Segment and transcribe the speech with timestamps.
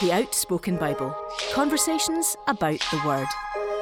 [0.00, 1.12] The Outspoken Bible
[1.52, 3.26] Conversations about the Word,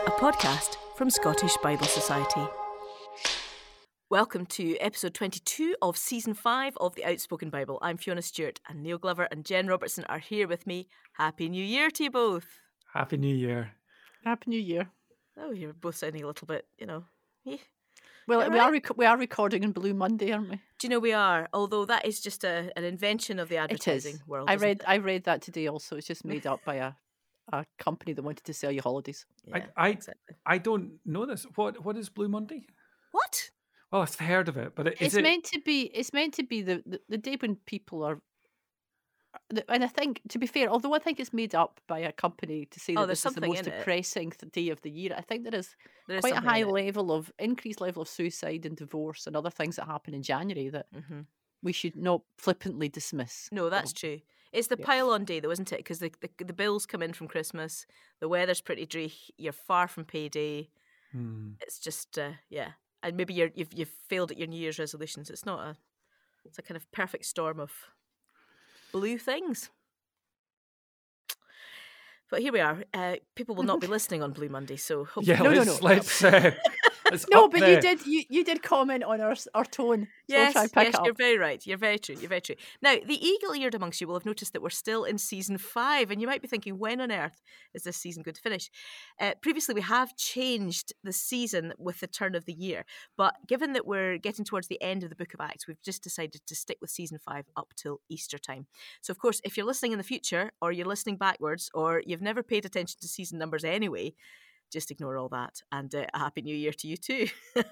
[0.06, 2.46] a podcast from Scottish Bible Society.
[4.08, 7.78] Welcome to episode 22 of season 5 of The Outspoken Bible.
[7.82, 10.88] I'm Fiona Stewart, and Neil Glover and Jen Robertson are here with me.
[11.14, 12.46] Happy New Year to you both.
[12.94, 13.72] Happy New Year.
[14.24, 14.88] Happy New Year.
[15.38, 17.04] Oh, you're both sounding a little bit, you know.
[18.26, 18.68] Well, You're we right.
[18.68, 20.56] are rec- we are recording on Blue Monday, aren't we?
[20.56, 21.48] Do you know we are?
[21.52, 24.26] Although that is just a, an invention of the advertising is.
[24.26, 24.50] world.
[24.50, 24.84] I read it?
[24.88, 25.68] I read that today.
[25.68, 26.92] Also, it's just made up by a
[27.52, 29.24] a company that wanted to sell you holidays.
[29.44, 30.34] Yeah, I, I, exactly.
[30.44, 31.46] I don't know this.
[31.54, 32.66] What What is Blue Monday?
[33.12, 33.50] What?
[33.92, 35.22] Well, I've heard of it, but it- is it's it?
[35.22, 35.82] meant to be.
[35.94, 38.20] It's meant to be the, the, the day when people are.
[39.68, 42.66] And I think, to be fair, although I think it's made up by a company
[42.66, 43.72] to say Oh, that this is the most in it.
[43.82, 45.76] depressing day of the year, I think there is
[46.06, 49.50] There is quite a high level of increased level of suicide and divorce and other
[49.50, 51.26] things that happen in January that Mhm.
[51.62, 53.50] we should not flippantly dismiss.
[53.52, 54.20] No, that's Oh, true.
[54.52, 54.86] It's the Yeah.
[54.86, 55.78] pile on day, though, isn't it?
[55.78, 57.86] Because the, the the bills come in from Christmas,
[58.20, 60.70] the weather's pretty dreary, you're far from payday.
[61.12, 61.58] Hmm.
[61.60, 65.30] It's just, uh, yeah, and maybe you're, you've you've failed at your New Year's resolutions.
[65.30, 65.76] It's not a,
[66.44, 67.72] it's a kind of perfect storm of
[68.96, 69.70] blue things.
[72.30, 72.82] But here we are.
[72.94, 75.80] Uh, people will not be listening on Blue Monday, so hopefully Yeah, No, no, let's
[75.80, 75.86] no.
[75.88, 76.24] let's.
[76.24, 76.50] Uh,
[77.10, 80.08] let's No, but the- you did you, you did comment on our our tone.
[80.28, 81.64] Yes, I'll try and pick yes, you're very right.
[81.66, 82.16] You're very true.
[82.18, 82.56] You're very true.
[82.82, 86.20] Now, the eagle-eared amongst you will have noticed that we're still in season five, and
[86.20, 87.40] you might be thinking, when on earth
[87.74, 88.70] is this season going to finish?
[89.20, 92.84] Uh, previously, we have changed the season with the turn of the year,
[93.16, 96.02] but given that we're getting towards the end of the Book of Acts, we've just
[96.02, 98.66] decided to stick with season five up till Easter time.
[99.02, 102.22] So, of course, if you're listening in the future, or you're listening backwards, or you've
[102.22, 104.14] never paid attention to season numbers anyway,
[104.72, 107.26] just ignore all that and uh, a happy new year to you too.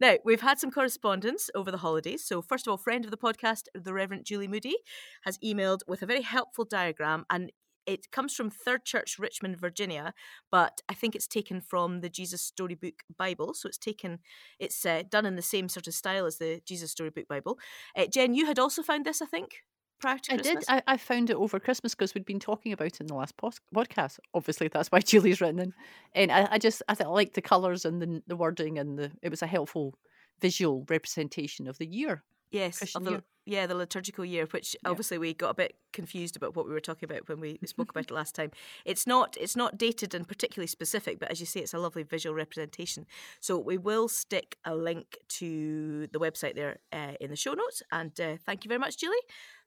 [0.00, 2.24] now, we've had some correspondence over the holidays.
[2.24, 4.76] So, first of all, friend of the podcast, the Reverend Julie Moody,
[5.22, 7.52] has emailed with a very helpful diagram and
[7.88, 10.12] it comes from Third Church, Richmond, Virginia,
[10.50, 13.54] but I think it's taken from the Jesus Storybook Bible.
[13.54, 14.18] So it's taken,
[14.58, 17.58] it's uh, done in the same sort of style as the Jesus Storybook Bible.
[17.96, 19.62] Uh, Jen, you had also found this, I think,
[19.98, 20.66] prior to I Christmas.
[20.66, 20.74] did.
[20.74, 23.36] I, I found it over Christmas because we'd been talking about it in the last
[23.36, 24.18] pos- podcast.
[24.34, 25.72] Obviously, that's why Julie's written in.
[26.14, 28.98] And I, I just I, th- I liked the colours and the the wording and
[28.98, 29.94] the it was a helpful
[30.40, 32.22] visual representation of the year.
[32.50, 33.22] Yes, of the, year.
[33.44, 34.88] yeah, the liturgical year, which Yeah.
[34.90, 37.90] obviously we got a bit confused about what we were talking about when we spoke
[37.90, 38.52] about it last time.
[38.86, 42.04] It's not it's not dated and particularly specific, but as you say, it's a lovely
[42.04, 43.04] visual representation.
[43.40, 47.82] So we will stick a link to the website there uh, in the show notes.
[47.92, 49.16] And uh, thank you very much, Julie.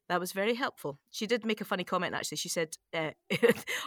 [0.10, 1.00] That was very helpful.
[1.10, 2.14] She did make a funny comment.
[2.16, 3.12] Actually, she said uh,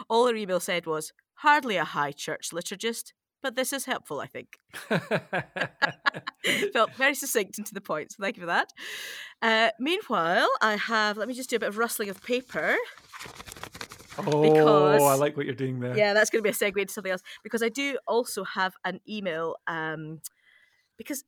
[0.08, 4.20] all her email said was hardly a high church liturgist, but this is helpful.
[4.20, 4.58] I think.
[6.72, 8.72] Felt very succinct and to the point, so thank you for that.
[9.42, 12.76] Uh, meanwhile, I have, let me just do a bit of rustling of paper.
[14.18, 15.96] oh, because- I like what you're doing there.
[15.96, 18.74] Yeah, that's going to be a segue into something else because I do also have
[18.84, 19.56] an email.
[19.66, 20.20] Um,
[20.96, 21.24] because,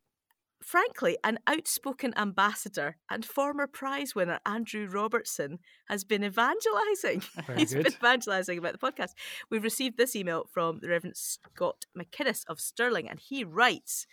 [0.67, 7.23] frankly, an outspoken ambassador and former prize winner Andrew Robertson has been evangelizing.
[7.47, 9.11] Very He's been evangelizing about the podcast.
[9.49, 14.07] We've received this email from the Reverend Scott McInnes of Stirling, and he writes.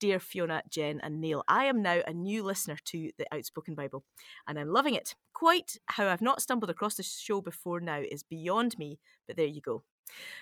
[0.00, 4.04] Dear Fiona, Jen, and Neil, I am now a new listener to the Outspoken Bible,
[4.46, 5.16] and I'm loving it.
[5.34, 9.46] Quite how I've not stumbled across the show before now is beyond me, but there
[9.46, 9.82] you go.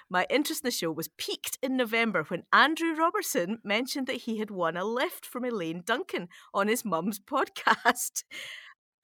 [0.09, 4.39] My interest in the show was piqued in November when Andrew Robertson mentioned that he
[4.39, 8.25] had won a lift from Elaine Duncan on his mum's podcast.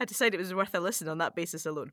[0.03, 1.93] I decided it was worth a listen on that basis alone.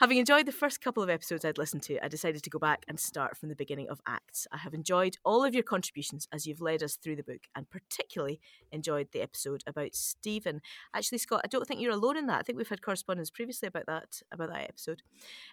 [0.00, 2.84] Having enjoyed the first couple of episodes I'd listened to, I decided to go back
[2.88, 4.48] and start from the beginning of Acts.
[4.50, 7.70] I have enjoyed all of your contributions as you've led us through the book, and
[7.70, 8.40] particularly
[8.72, 10.60] enjoyed the episode about Stephen.
[10.92, 12.40] Actually, Scott, I don't think you're alone in that.
[12.40, 15.02] I think we've had correspondence previously about that about that episode.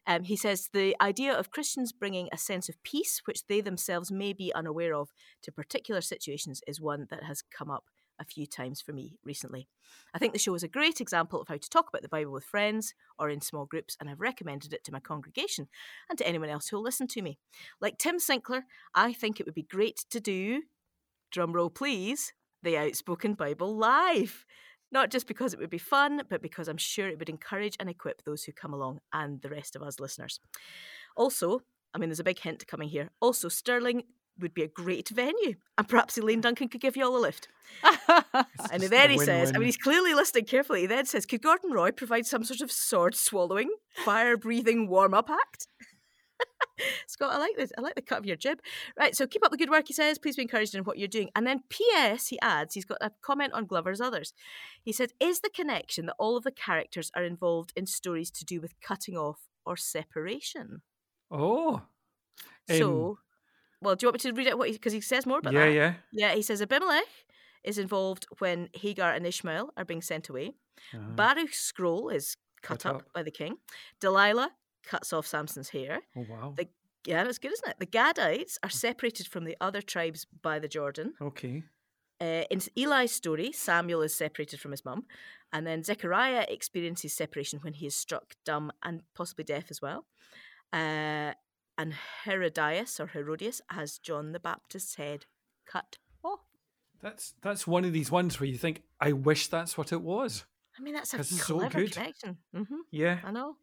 [0.08, 4.12] Um, he says the idea of Christians bringing a sense of peace, which they themselves
[4.12, 7.86] may be unaware of, to particular situations, is one that has come up
[8.24, 9.68] a few times for me recently.
[10.14, 12.32] I think the show is a great example of how to talk about the Bible
[12.32, 15.68] with friends or in small groups, and I've recommended it to my congregation
[16.10, 17.38] and to anyone else who'll listen to me.
[17.82, 18.66] Like Tim Sinclair,
[18.96, 20.64] I think it would be great to do,
[21.34, 22.34] drumroll please,
[22.64, 24.46] the Outspoken Bible live.
[24.92, 27.90] Not just because it would be fun, but because I'm sure it would encourage and
[27.90, 30.40] equip those who come along and the rest of us listeners.
[31.18, 31.62] Also,
[31.94, 33.10] I mean, there's a big hint coming here.
[33.20, 34.04] Also, Stirling
[34.40, 37.48] would be a great venue, and perhaps Elaine Duncan could give you all a lift.
[38.72, 40.82] And just then a he says, I mean, he's clearly listening carefully.
[40.82, 43.70] He then says, Could Gordon Roy provide some sort of sword swallowing,
[44.06, 45.68] fire breathing warm up act?
[47.08, 47.72] Scott, I like this.
[47.78, 48.60] I like the cut of your jib.
[48.98, 50.18] Right, so keep up the good work, he says.
[50.18, 51.30] Please be encouraged in what you're doing.
[51.36, 54.34] And then, P.S., he adds, he's got a comment on Glover's Others.
[54.82, 58.46] He said, Is the connection that all of the characters are involved in stories to
[58.46, 60.82] do with cutting off or separation.
[61.32, 61.82] Oh.
[62.70, 63.20] Um, so,
[63.84, 65.54] well, do you want me to read out What he because he, says more about
[65.54, 65.72] yeah, that.
[65.74, 66.30] Yeah, yeah.
[66.30, 67.06] Yeah, he says Abimelech
[67.64, 70.54] is involved when Hagar and Ishmael are being sent away.
[70.94, 71.12] Uh-huh.
[71.16, 73.14] Baruch's scroll is cut, Cut up, up.
[73.14, 73.58] by the king.
[74.00, 74.52] Delilah
[74.86, 76.02] cuts off Samson's hair.
[76.18, 76.54] oh wow.
[76.58, 76.68] The-
[77.06, 77.80] Yeah, that's good, isn't it?
[77.80, 81.14] The Gadites are separated from the other tribes by the Jordan.
[81.22, 81.64] Okay.
[82.22, 85.04] Uh, in Eli's story, Samuel is separated from his mum,
[85.52, 90.06] and then Zechariah experiences separation when he is struck dumb and possibly deaf as well.
[90.72, 91.34] Uh,
[91.78, 91.94] and
[92.26, 95.26] Herodias or Herodias as John the Baptist said,
[95.66, 96.42] cut off.
[97.02, 100.46] That's that's one of these ones where you think, I wish that's what it was.
[100.78, 101.92] I mean, that's a it's so clever good.
[101.92, 102.38] connection.
[102.54, 103.20] hmm Yeah.
[103.24, 103.58] I know,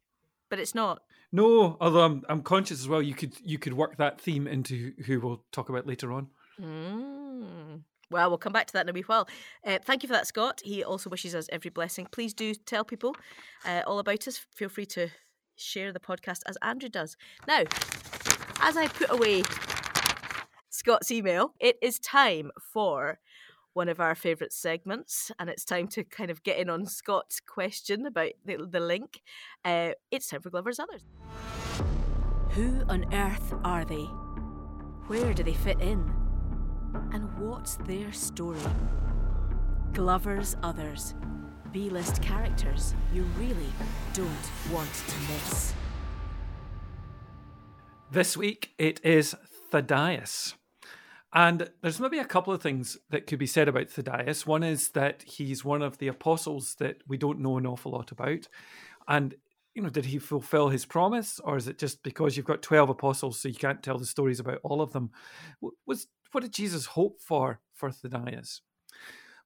[0.48, 1.02] but it's not.
[1.32, 3.02] No, although I'm I'm conscious as well.
[3.02, 6.28] You could you could work that theme into who we'll talk about later on.
[6.60, 7.82] Mm.
[8.10, 9.28] Well, we'll come back to that in a wee while.
[9.64, 10.60] Uh, thank you for that, Scott.
[10.64, 12.06] He also wishes us every blessing.
[12.10, 13.14] Please do tell people
[13.64, 14.44] uh, all about us.
[14.56, 15.08] Feel free to
[15.60, 17.16] share the podcast as Andrew does.
[17.46, 17.64] Now,
[18.60, 19.44] as I put away
[20.68, 23.18] Scott's email, it is time for
[23.72, 27.40] one of our favourite segments, and it's time to kind of get in on Scott's
[27.40, 29.22] question about the, the link.
[29.64, 31.04] Uh, it's time for Glover's Others.
[32.50, 34.08] Who on earth are they?
[35.06, 36.12] Where do they fit in?
[37.12, 38.58] And what's their story?
[39.92, 41.14] Glover's Others.
[41.72, 43.72] B list characters you really
[44.12, 45.72] don't want to miss.
[48.10, 49.36] This week it is
[49.70, 50.54] Thaddeus.
[51.32, 54.46] And there's maybe a couple of things that could be said about Thaddeus.
[54.46, 58.10] One is that he's one of the apostles that we don't know an awful lot
[58.10, 58.48] about.
[59.06, 59.36] And,
[59.74, 61.38] you know, did he fulfill his promise?
[61.38, 64.40] Or is it just because you've got 12 apostles so you can't tell the stories
[64.40, 65.10] about all of them?
[65.86, 68.62] Was What did Jesus hope for for Thaddeus?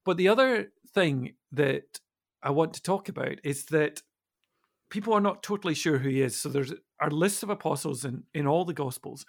[0.03, 1.99] But the other thing that
[2.43, 4.01] I want to talk about is that
[4.89, 6.39] people are not totally sure who he is.
[6.39, 9.25] So there's our list of apostles in, in all the Gospels,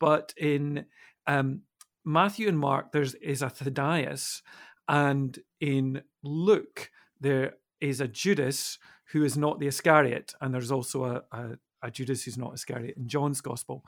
[0.00, 0.86] but in
[1.26, 1.62] um,
[2.04, 4.42] Matthew and Mark there is a Thaddeus,
[4.88, 6.90] and in Luke
[7.20, 8.78] there is a Judas
[9.12, 12.96] who is not the Iscariot, and there's also a, a, a Judas who's not Iscariot
[12.96, 13.84] in John's Gospel,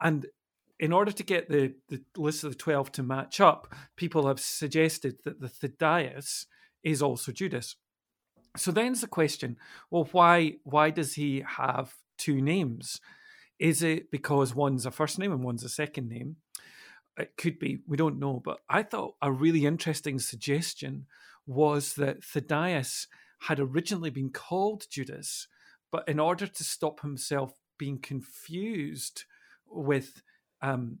[0.00, 0.26] and
[0.78, 4.40] in order to get the, the list of the 12 to match up, people have
[4.40, 6.46] suggested that the Thaddeus
[6.82, 7.76] is also Judas.
[8.56, 9.56] So then's the question:
[9.90, 13.00] Well, why why does he have two names?
[13.58, 16.36] Is it because one's a first name and one's a second name?
[17.18, 17.80] It could be.
[17.86, 18.40] We don't know.
[18.42, 21.06] But I thought a really interesting suggestion
[21.46, 23.06] was that Thaddeus
[23.40, 25.46] had originally been called Judas,
[25.90, 29.24] but in order to stop himself being confused
[29.66, 30.22] with
[30.62, 30.98] um,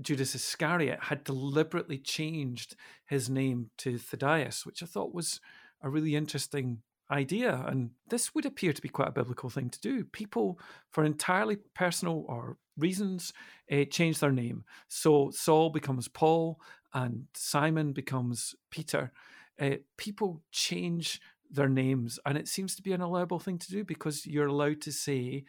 [0.00, 5.40] Judas Iscariot, had deliberately changed his name to Thaddeus, which I thought was
[5.82, 7.64] a really interesting idea.
[7.66, 10.04] And this would appear to be quite a biblical thing to do.
[10.04, 10.58] People,
[10.90, 13.32] for entirely personal or reasons,
[13.72, 14.64] uh, change their name.
[14.88, 16.60] So Saul becomes Paul
[16.94, 19.12] and Simon becomes Peter.
[19.60, 21.20] Uh, people change
[21.50, 24.80] their names, and it seems to be an allowable thing to do because you're allowed
[24.82, 25.44] to say,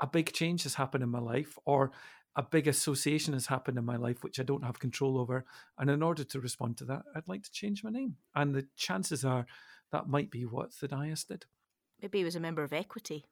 [0.00, 1.92] a big change has happened in my life, or
[2.36, 5.44] a big association has happened in my life which I don't have control over.
[5.78, 8.16] And in order to respond to that, I'd like to change my name.
[8.34, 9.46] And the chances are
[9.92, 11.46] that might be what Thaddeus did.
[12.00, 13.24] Maybe he was a member of Equity.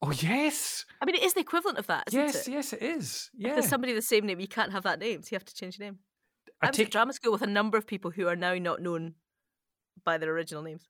[0.00, 0.84] Oh, yes.
[1.00, 2.52] I mean, it is the equivalent of that, isn't yes, it?
[2.52, 3.30] yes, it is.
[3.38, 5.44] If there's somebody with the same name, you can't have that name, so you have
[5.44, 5.98] to change your name.
[6.60, 8.54] I, I was take, at drama school with a number of people who are now
[8.54, 9.14] not known
[10.04, 10.88] by their original names.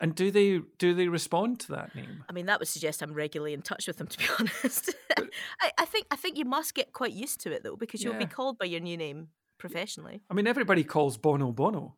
[0.00, 2.24] and do they do they respond to that name?
[2.28, 4.94] I mean, that would suggest I'm regularly in touch with them, to be honest.
[5.60, 8.14] I, I think I think you must get quite used to it though, because you'll
[8.14, 9.28] be called by your new name
[9.58, 10.20] professionally.
[10.30, 11.96] I mean, everybody calls Bono Bono.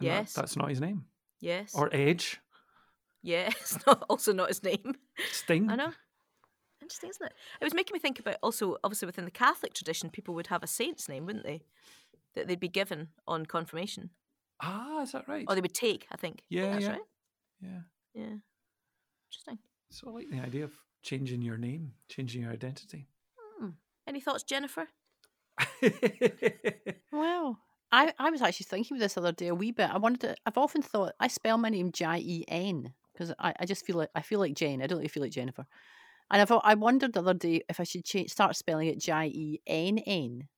[0.00, 0.32] and that- Yes.
[0.34, 1.04] that's not his name.
[1.40, 1.74] Yes.
[1.74, 2.40] Or Edge,
[3.22, 4.94] yeah, it's not also not his name.
[5.32, 5.70] Sting.
[5.70, 5.92] I know.
[6.82, 7.32] Interesting, isn't it?
[7.60, 10.62] It was making me think about also, obviously, within the Catholic tradition, people would have
[10.62, 11.62] a saint's name, wouldn't they?
[12.34, 14.10] That they'd be given on confirmation,
[14.60, 15.44] Ah, is that right?
[15.48, 16.06] or they would take.
[16.10, 16.42] I think.
[16.50, 16.90] I think Yeah, that's yeah.
[16.92, 17.00] right.
[17.60, 17.80] Yeah.
[18.14, 18.34] Yeah.
[19.28, 19.58] Interesting.
[19.90, 23.06] So I like the idea of changing your name, changing your identity.
[24.06, 24.88] Any thoughts, Jennifer?
[27.12, 27.58] Well,
[27.90, 29.90] I, I was actually thinking of this other day a wee bit.
[29.90, 30.36] I wanted to.
[30.44, 33.96] I've often thought I spell my name J E N because I, I just feel
[33.96, 34.82] like I feel like Jane.
[34.82, 35.66] I don't really feel like Jennifer.
[36.30, 39.26] And I've, I wondered the other day if I should change, start spelling it J
[39.26, 40.48] E N N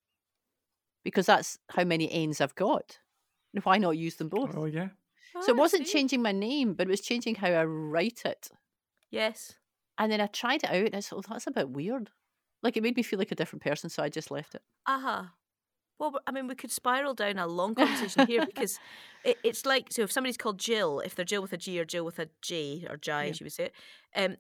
[1.05, 2.99] because that's how many N's I've got.
[3.55, 4.57] And why not use them both?
[4.57, 4.89] oh yeah.
[5.41, 8.49] so it wasn't changing my name, but it was changing how I write it.
[9.11, 9.55] Yes.
[9.99, 12.11] And then I tried it out and I thought, "Oh, that's a bit weird.
[12.63, 14.63] Like it made me feel like a different person, so I just left it.
[14.87, 15.25] Uh-huh.
[16.01, 18.81] Well, I mean, we could spiral down a long conversation here because
[19.23, 21.85] it, it's like so if somebody's called Jill, if they're Jill with a G or
[21.85, 23.31] Jill with a J or J, Yeah.
[23.31, 23.75] as you would say it,
[24.17, 24.37] um,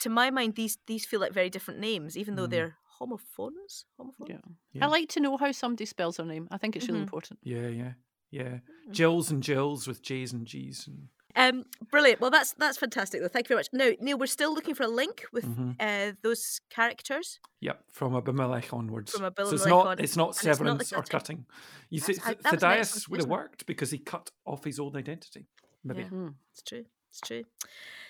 [0.00, 2.50] to my mind, these these feel like very different names, even though Mm.
[2.50, 3.86] they're homophones.
[3.96, 4.28] Homophones.
[4.30, 4.38] Yeah.
[4.74, 4.84] Yeah.
[4.84, 6.46] I like to know how somebody spells their name.
[6.50, 7.04] I think it's really Mhm.
[7.04, 7.40] important.
[7.42, 7.92] Yeah, yeah,
[8.30, 8.58] yeah.
[8.88, 8.92] Mm.
[8.92, 10.86] Jills and Jills with J's and G's.
[10.86, 12.20] And, Um, brilliant.
[12.20, 13.20] Well, that's that's fantastic.
[13.20, 13.28] Though.
[13.28, 13.68] Thank you very much.
[13.72, 15.76] Now, Neil, we're still looking for a link with Mhm.
[15.80, 17.38] uh, those characters.
[17.60, 19.12] Yep, from Abimelech onwards.
[19.12, 21.46] From so Abimelech it's not on- it's not and it's not severance or cutting.
[21.88, 24.30] You see, That's- I- Th- that was an Thaddeus would have worked because he cut
[24.44, 25.46] off his old identity.
[25.84, 26.02] Maybe.
[26.02, 26.08] Yeah.
[26.08, 26.34] Mm.
[26.52, 26.84] It's true.
[27.10, 27.44] It's true.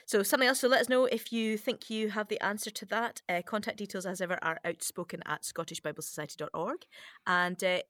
[0.06, 0.60] So something else.
[0.60, 3.22] So let us know if you think you have the answer to that.
[3.28, 6.84] Uh, contact details, as ever, are outspoken at scottishbiblesociety.org.
[7.26, 7.80] And uh,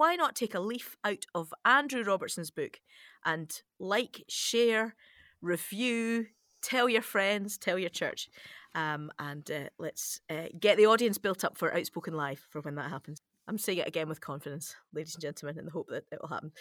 [0.00, 2.80] why not take a leaf out of Andrew Robertson's book
[3.22, 4.94] and like, share,
[5.42, 6.28] review,
[6.62, 8.30] tell your friends, tell your church,
[8.74, 12.76] um, and uh, let's uh, get the audience built up for Outspoken Live for when
[12.76, 13.20] that happens.
[13.50, 16.28] I'm saying it again with confidence, ladies and gentlemen, in the hope that it will
[16.28, 16.52] happen.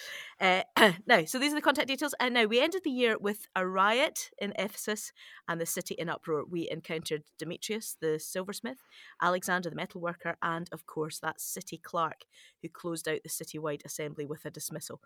[0.41, 0.63] Uh,
[1.05, 2.15] now, so these are the contact details.
[2.19, 5.11] And now we ended the year with a riot in Ephesus
[5.47, 6.45] and the city in uproar.
[6.49, 8.79] We encountered Demetrius, the silversmith,
[9.21, 12.25] Alexander, the metalworker, and of course that city clerk
[12.63, 14.99] who closed out the citywide assembly with a dismissal.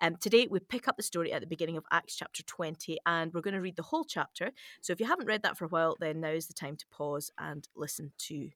[0.00, 3.34] Um, today we pick up the story at the beginning of Acts chapter 20, and
[3.34, 4.52] we're going to read the whole chapter.
[4.80, 6.86] So if you haven't read that for a while, then now is the time to
[6.90, 8.48] pause and listen to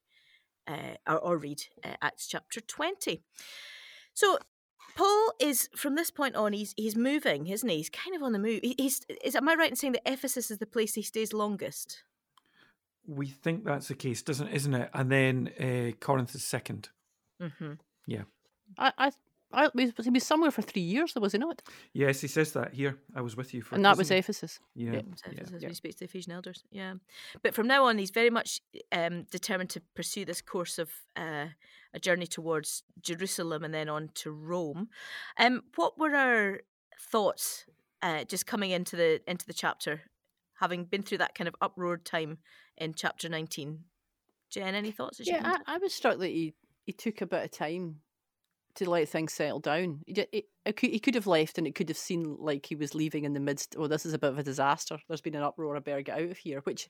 [0.71, 3.23] uh, or, or read uh, Acts chapter 20.
[4.15, 4.39] So
[4.97, 7.77] Paul is from this point on he's he's moving, isn't he?
[7.77, 8.61] He's kind of on the move.
[8.63, 11.33] He, he's is am I right in saying that Ephesus is the place he stays
[11.33, 12.03] longest?
[13.07, 14.91] We think that's the case, doesn't isn't it?
[14.95, 16.91] And then uh, Corinth is second.
[17.41, 17.73] Mm-hmm.
[18.79, 19.11] I, I,
[19.53, 21.63] I was, he was somewhere for three years, though, was he not?
[21.93, 22.99] Yes, he says that here.
[23.15, 24.19] I was with you for And that was isn't?
[24.19, 24.61] Ephesus.
[24.75, 25.01] Yeah, yeah.
[25.33, 25.43] yeah.
[25.55, 25.69] As Yeah.
[25.69, 26.95] we speak to the Ephesian elders, yeah.
[27.43, 28.61] But from now on, he's very much
[28.93, 31.47] um, determined to pursue this course of uh,
[31.93, 34.89] a journey towards Jerusalem and then on to Rome.
[35.39, 36.61] Um, what were our
[37.11, 37.67] thoughts
[38.03, 40.03] uh, just coming into the into the chapter,
[40.61, 42.39] having been through that kind of uproar time
[42.77, 43.85] in chapter nineteen?
[44.51, 45.21] Jen, any thoughts?
[45.23, 46.55] Yeah, I, I was struck that he,
[46.85, 48.01] he took a bit of time
[48.77, 50.01] to let things settle down.
[50.07, 52.95] He, he, it he could have left and it could have seemed like he was
[52.95, 54.99] leaving in the midst, oh, this is a bit of a disaster.
[55.09, 56.89] There's been an uproar, I better get out of here, which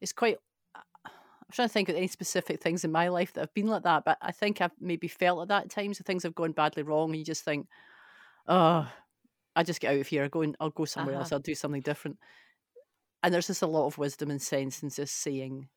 [0.00, 0.38] is quite.
[0.74, 3.84] I'm trying to think of any specific things in my life that have been like
[3.84, 5.94] that, but I think I've maybe felt at that time.
[5.94, 7.68] So things have gone badly wrong, and you just think,
[8.48, 8.90] oh,
[9.54, 10.24] I just get out of here.
[10.24, 11.22] I'll go, and I'll go somewhere Uh-huh.
[11.22, 11.32] else.
[11.32, 12.18] I'll do something different.
[13.22, 15.68] And there's just a lot of wisdom and sense in just saying,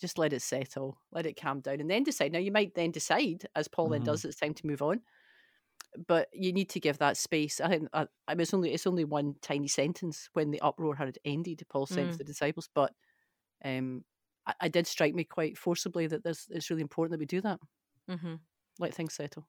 [0.00, 2.32] just let it settle, let it calm down, and then decide.
[2.32, 4.02] Now, you might then decide, as Paul then Mhm.
[4.02, 5.02] does, it's time to move on.
[6.06, 7.60] But you need to give that space.
[7.60, 10.94] I think I, I mean, it's only it's only one tiny sentence when the uproar
[10.96, 11.62] had ended.
[11.70, 12.18] Paul sent Mm.
[12.18, 12.94] for the disciples, but
[13.64, 14.04] um,
[14.46, 17.40] I, I did strike me quite forcibly that this it's really important that we do
[17.42, 17.60] that.
[18.08, 18.36] mm-hmm.
[18.80, 19.48] Let things settle.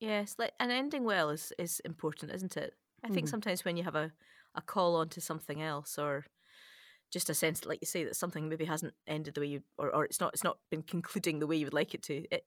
[0.00, 2.74] Yes, like and ending well is is important, isn't it?
[3.04, 3.28] I think Mhm.
[3.28, 4.12] sometimes when you have a,
[4.54, 6.24] a call on to something else or
[7.10, 9.94] just a sense like you say that something maybe hasn't ended the way you or,
[9.94, 12.44] or it's not it's not been concluding the way you would like it to, it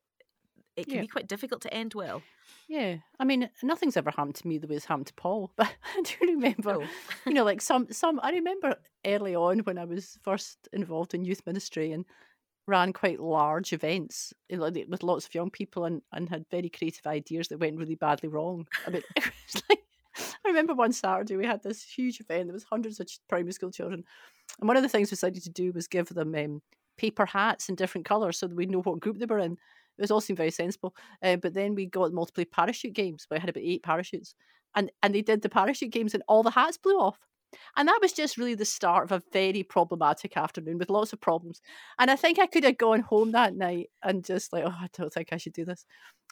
[0.76, 1.00] it can Yeah.
[1.02, 2.20] be quite difficult to end well.
[2.66, 5.68] Yeah, I mean, nothing's ever happened to me the way it's happened to Paul, but
[5.96, 6.74] I do remember.
[6.74, 6.86] No.
[7.26, 11.24] you know, like some some I remember early on when I was first involved in
[11.24, 12.04] youth ministry and
[12.66, 16.70] ran quite large events you know, with lots of young people and, and had very
[16.70, 18.66] creative ideas that went really badly wrong.
[18.86, 19.80] I mean, it was like
[20.44, 22.46] I remember one Saturday we had this huge event.
[22.46, 24.04] There was hundreds of primary school children,
[24.60, 26.62] and one of the things we decided to do was give them um,
[26.96, 29.52] paper hats in different colours so that we know what group they were in.
[29.52, 30.94] It was all seemed very sensible.
[31.22, 33.26] Uh, but then we got play parachute games.
[33.30, 34.34] We had about eight parachutes,
[34.74, 37.18] and and they did the parachute games, and all the hats blew off.
[37.76, 41.20] And that was just really the start of a very problematic afternoon with lots of
[41.20, 41.60] problems.
[42.00, 44.88] And I think I could have gone home that night and just like, oh, I
[44.92, 45.84] don't think I should do this.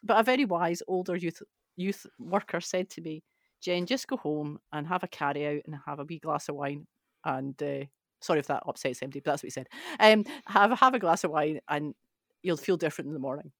[0.02, 1.40] But a very wise older youth
[1.76, 3.22] youth worker said to me,
[3.62, 6.56] Jen, just go home and have a carry out and have a wee glass of
[6.56, 6.86] wine.
[7.24, 7.84] And uh,
[8.22, 9.68] sorry if that upsets anybody, but that's what he said.
[10.00, 11.94] Um, have have a glass of wine and
[12.42, 13.52] you'll feel different in the morning.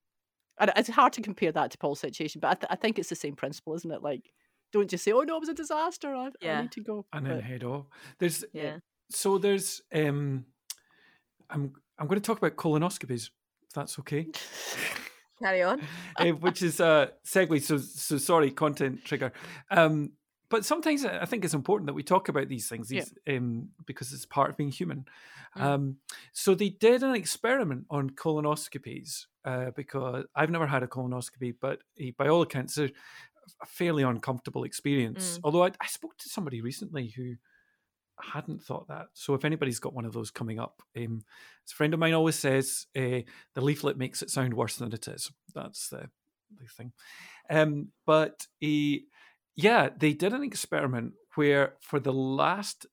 [0.59, 3.09] And it's hard to compare that to Paul's situation, but I, th- I think it's
[3.09, 4.03] the same principle, isn't it?
[4.03, 4.31] Like,
[4.71, 6.13] don't just say, "Oh no, it was a disaster.
[6.15, 7.85] I, I need to go." and then But- head off.
[8.19, 8.77] There's Yeah.
[9.09, 10.45] so there's um,
[11.49, 13.29] I'm I'm going to talk about colonoscopies.
[13.67, 14.27] If that's okay.
[15.41, 15.81] Carry on.
[16.17, 17.61] uh, which is a segue.
[17.63, 19.31] So, so sorry, content trigger.
[19.71, 20.11] Um,
[20.53, 23.05] but sometimes I think it's important that we talk about these things Yeah.
[23.27, 25.05] um, because it's part of being human.
[25.57, 25.61] Mm.
[25.63, 25.97] Um,
[26.31, 31.79] so they did an experiment on colonoscopies uh, because I've never had a colonoscopy, but
[31.99, 32.91] eh, by all accounts, they're
[33.63, 35.37] a fairly uncomfortable experience.
[35.37, 35.41] Mm.
[35.43, 37.33] Although I, I spoke to somebody recently who
[38.21, 39.07] hadn't thought that.
[39.13, 41.23] So if anybody's got one of those coming up, um,
[41.67, 45.07] a friend of mine always says, uh, the leaflet makes it sound worse than it
[45.07, 45.31] is.
[45.55, 46.11] That's the,
[46.61, 46.91] the thing.
[47.49, 48.97] Um, but uh,
[49.55, 52.85] yeah, they did an experiment where for the last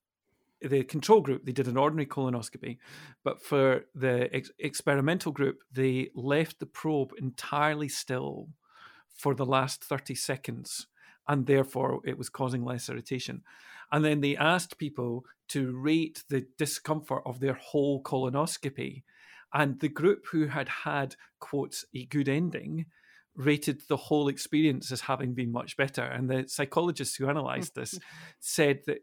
[0.63, 2.77] the control group, they did an ordinary colonoscopy,
[3.25, 8.49] but for the ex- experimental group, they left the probe entirely still
[9.09, 10.87] for the last 30 seconds,
[11.27, 13.43] and therefore it was causing less irritation.
[13.91, 19.03] And then they asked people to rate the discomfort of their whole colonoscopy.
[19.53, 22.87] And the group who had had, quotes, a good ending
[23.41, 26.03] rated the whole experience as having been much better.
[26.03, 27.99] And the psychologists who analysed this
[28.41, 28.99] said that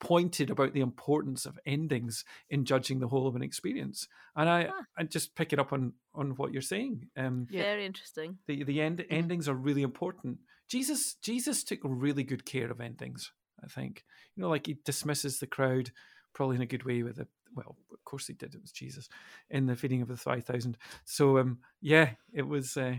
[0.00, 4.08] pointed about the importance of endings in judging the whole of an experience.
[4.34, 4.84] And I, Ah.
[4.96, 7.08] I just pick it up on on what you're saying.
[7.16, 7.62] Um, Yeah.
[7.62, 8.38] Very interesting.
[8.46, 10.38] the the end endings are really important.
[10.68, 13.32] Jesus Jesus took really good care of endings.
[13.62, 14.04] I think
[14.36, 15.90] you know, like he dismisses the crowd,
[16.32, 18.54] probably in a good way with a well, of course he did.
[18.54, 19.08] It was Jesus
[19.50, 20.78] in the feeding of the five thousand.
[21.04, 22.76] So um, yeah, it was.
[22.76, 22.96] Uh,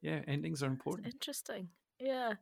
[0.00, 1.06] yeah, endings are It's important.
[1.14, 1.68] interesting.
[1.98, 2.34] Yeah.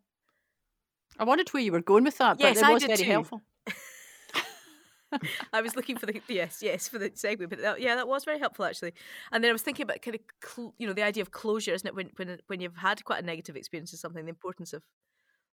[1.19, 3.05] I wondered where you were going with that, but Yes, it I was did very
[3.05, 3.11] too.
[3.11, 3.43] helpful.
[5.53, 8.25] I was looking for the yes, yes, for the segue, but that, yeah, that was
[8.25, 8.93] very helpful actually.
[9.33, 11.73] And then I was thinking about kind of cl- you know the idea of closure,
[11.73, 11.95] isn't it?
[11.95, 14.83] When when when you've had quite a negative experience of something, the importance of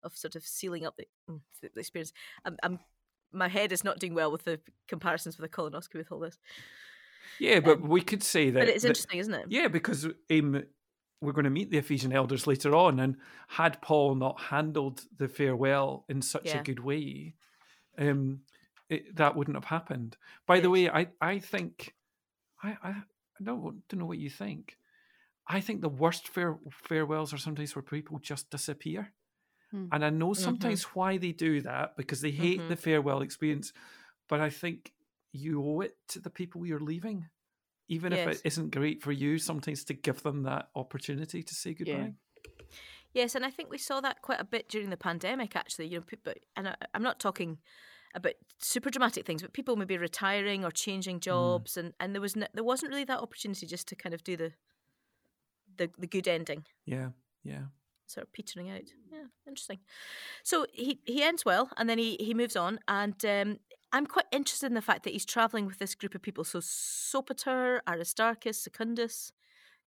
[0.02, 2.12] of sort of sealing up the, mm, the the experience.
[2.44, 2.80] I'm, I'm
[3.30, 6.38] my head is not doing well with the comparisons with a colonoscopy with all this,
[7.38, 8.58] Yeah, but Um, we could say that.
[8.60, 9.46] but it's interesting, isn't it?
[9.48, 10.64] Yeah, because um,
[11.22, 13.16] we're going to meet the Ephesian elders later on, and
[13.48, 16.60] had Paul not handled the farewell in such Yeah.
[16.60, 17.34] a good way,
[17.98, 18.40] um,
[18.88, 20.16] it, that wouldn't have happened.
[20.46, 21.94] By the way, I I think
[22.62, 22.92] I I,
[23.42, 24.76] don't don't know what you think.
[25.48, 29.12] I think the worst fare, farewells are sometimes where people just disappear.
[29.70, 29.86] Hmm.
[29.92, 30.44] And I know Mm-hmm.
[30.44, 32.68] sometimes why they do that because they hate Mhm.
[32.68, 33.72] the farewell experience.
[34.28, 34.92] But I think
[35.32, 37.28] you owe it to the people you're leaving,
[37.92, 41.74] even if it isn't great for you, sometimes to give them that opportunity to say
[41.74, 42.14] goodbye.
[43.12, 45.54] Yes, and I think we saw that quite a bit during the pandemic.
[45.54, 47.58] Actually, you know, people, and I, I'm not talking
[48.14, 52.34] about super dramatic things, but people maybe retiring or changing jobs, and, and there was
[52.34, 54.52] no, there wasn't really that opportunity just to kind of do the
[55.76, 57.10] the, the good ending, Yeah,
[57.44, 57.64] yeah.
[58.06, 58.88] sort of petering out.
[59.10, 59.80] Yeah, interesting.
[60.42, 63.58] So he he ends well, and then he he moves on, and um,
[63.92, 66.44] I'm quite interested in the fact that he's traveling with this group of people.
[66.44, 69.32] So Sopater, Aristarchus, Secundus.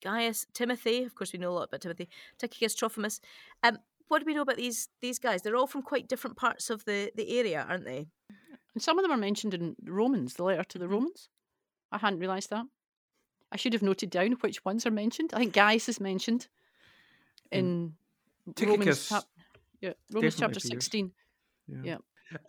[0.01, 1.03] Gaius, Timothy.
[1.03, 2.09] Of course, we know a lot about Timothy.
[2.37, 3.19] Tychicus, Trophimus.
[3.63, 5.41] Um, what do we know about these these guys?
[5.41, 8.07] They're all from quite different parts of the, the area, aren't they?
[8.73, 10.87] And some of them are mentioned in Romans, the letter to the.
[10.87, 11.29] Romans.
[11.91, 12.65] I hadn't realised that.
[13.51, 15.31] I should have noted down which ones are mentioned.
[15.33, 16.47] I think Gaius is mentioned
[17.51, 17.95] in
[18.61, 19.23] Romans, chap-
[19.81, 20.69] yeah, Romans chapter appears.
[20.69, 21.11] 16.
[21.67, 21.77] Yeah.
[21.83, 21.97] Yeah.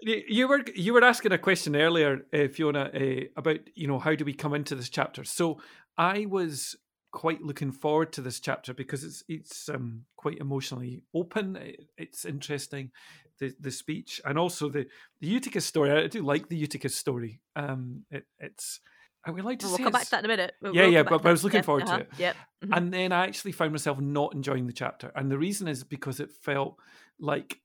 [0.02, 4.14] You were you were asking a question earlier, uh, Fiona, uh, about you know how
[4.14, 5.24] do we come into this chapter.
[5.24, 5.60] So
[5.96, 6.76] I was
[7.12, 11.56] quite looking forward to this chapter because it's it's um, quite emotionally open.
[11.56, 12.90] It, it's interesting,
[13.38, 14.86] the the speech and also the
[15.20, 15.90] the Eutychus story.
[15.92, 17.40] I do like the Eutychus story.
[17.56, 18.80] Um, it, it's
[19.24, 20.54] I would like to We'll come back to that in a minute.
[20.62, 22.08] We'll- Yeah, we'll yeah, but- but I was looking Yep, forward to uh-huh, it.
[22.18, 22.36] Yep.
[22.64, 22.76] mhm.
[22.76, 25.12] and then I actually found myself not enjoying the chapter.
[25.14, 26.76] And the reason is because it felt
[27.18, 27.60] like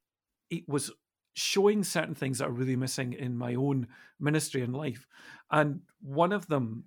[0.50, 0.92] it was
[1.36, 3.88] showing certain things that are really missing in my own
[4.20, 5.06] ministry and life.
[5.52, 6.86] And one of them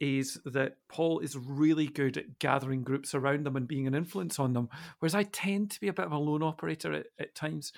[0.00, 4.38] is that Paul is really good at gathering groups around them and being an influence
[4.38, 7.34] on them, whereas I tend to be a bit of a lone operator at, at
[7.34, 7.72] times.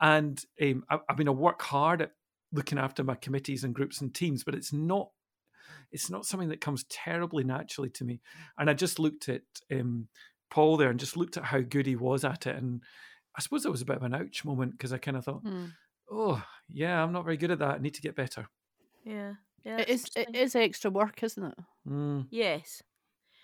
[0.00, 2.12] And um, I, I mean, I work hard at
[2.52, 5.10] looking after my committees and groups and teams, but it's not
[5.90, 8.20] it's not something that comes terribly naturally to me.
[8.58, 10.08] And I just looked at um,
[10.50, 12.56] Paul there and just looked at how good he was at it.
[12.56, 12.82] And
[13.38, 15.42] I suppose it was a bit of an ouch moment because I kind of thought,
[15.42, 15.66] Hmm.
[16.10, 17.76] oh, yeah, I'm not very good at that.
[17.76, 18.48] I need to get better.
[19.04, 19.34] Yeah.
[19.64, 19.78] Yeah.
[19.78, 20.34] It that's is, it interesting.
[20.34, 21.54] is extra work, isn't it?
[21.88, 22.26] Mm.
[22.30, 22.82] Yes.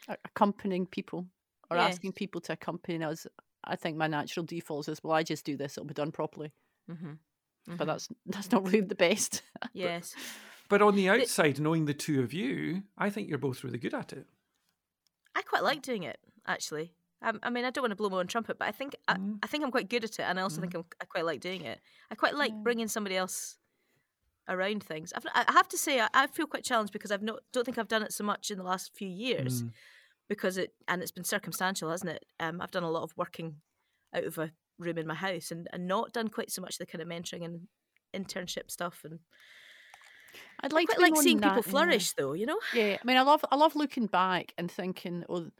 [0.09, 1.27] A- Accompanying people
[1.71, 1.93] or Yes.
[1.95, 3.27] asking people to accompany us.
[3.63, 6.53] I think my natural default is, well, I just do this, it'll be done properly.
[6.91, 7.77] Mm-hmm.
[7.77, 9.43] But that's that's not really the best.
[9.73, 10.15] yes.
[10.69, 13.95] But on the outside, knowing the two of you, I think you're both really good
[13.95, 14.27] at it.
[15.37, 16.95] I quite like doing it actually.
[17.23, 19.15] Um, I mean, I don't want to blow my own trumpet, but I think I,
[19.15, 19.39] Mm.
[19.43, 21.41] I think I'm quite good at it, and I also think I'm, I quite like
[21.41, 21.81] doing it.
[22.11, 22.59] I quite like Yeah.
[22.63, 23.57] bringing somebody else
[24.49, 25.13] around things.
[25.17, 27.79] I've, I have to say, I, I feel quite challenged because I've not don't think
[27.79, 29.71] I've done it so much in the last few years Mm.
[30.29, 32.25] because it and it's been circumstantial, hasn't it?
[32.41, 33.57] Um, I've done a lot of working
[34.15, 36.85] out of a room in my house and, and not done quite so much the
[36.85, 37.69] kind of mentoring and
[38.15, 39.21] internship stuff and
[40.61, 41.71] I'd I like quite to like seeing than people that, yeah.
[41.71, 42.59] flourish though, you know?
[42.75, 45.51] Yeah, I mean, I love I love looking back and thinking, oh,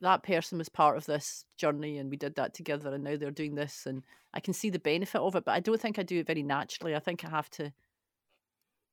[0.00, 3.30] that person was part of this journey, and we did that together, and now they're
[3.30, 4.02] doing this, and
[4.34, 5.44] I can see the benefit of it.
[5.44, 6.94] But I don't think I do it very naturally.
[6.94, 7.72] I think I have to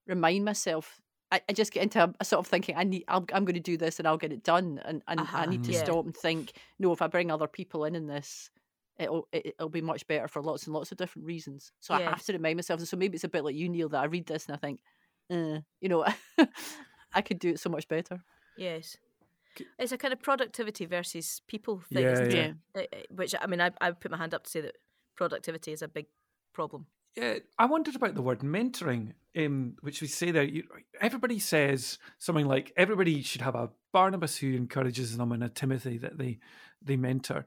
[0.05, 1.01] remind myself.
[1.31, 3.55] I, I just get into a, a sort of thinking I need I'll, I'm going
[3.55, 5.83] to do this and I'll get it done, and and I Uh-huh, need to yeah.
[5.83, 6.53] stop and think.
[6.79, 8.49] No, if I bring other people in in this,
[8.97, 11.71] it'll it, it'll be much better for lots and lots of different reasons.
[11.79, 12.25] So I have Yes.
[12.25, 12.81] to remind myself.
[12.81, 14.79] So maybe it's a bit like you, Neil, that I read this and I think,
[15.29, 16.05] uh, you know,
[17.13, 18.21] I could do it so much better.
[18.55, 18.97] Yes.
[19.57, 22.51] K- It's a kind of productivity versus people thing, Yeah, isn't yeah.
[22.75, 22.89] it?
[22.93, 24.75] Uh, uh, Which I mean, I I put my hand up to say that
[25.15, 26.05] productivity is a big
[26.53, 26.85] problem.
[27.15, 30.43] Yeah, I wondered about the word mentoring, um, which we say there.
[30.43, 30.63] You,
[31.01, 35.97] everybody says something like everybody should have a Barnabas who encourages them and a Timothy
[35.99, 36.39] that they
[36.85, 37.45] they mentor.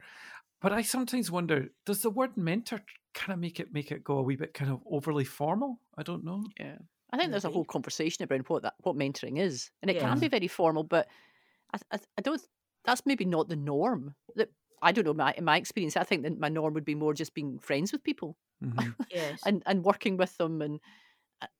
[0.60, 2.80] But I sometimes wonder, does the word mentor
[3.14, 5.78] kind of make it make it go a wee bit kind of overly formal?
[5.96, 6.44] I don't know.
[6.58, 6.78] Yeah.
[7.12, 10.08] I think there's a whole conversation around what that what mentoring is, and it Yeah.
[10.08, 11.06] can be very formal, but
[11.74, 12.42] I, I, I don't.
[12.84, 14.14] That's maybe not the norm.
[14.36, 14.50] That
[14.82, 15.14] I don't know.
[15.14, 17.92] My in my experience, I think that my norm would be more just being friends
[17.92, 18.96] with people Mhm.
[19.10, 19.46] Yes.
[19.46, 20.80] and and working with them and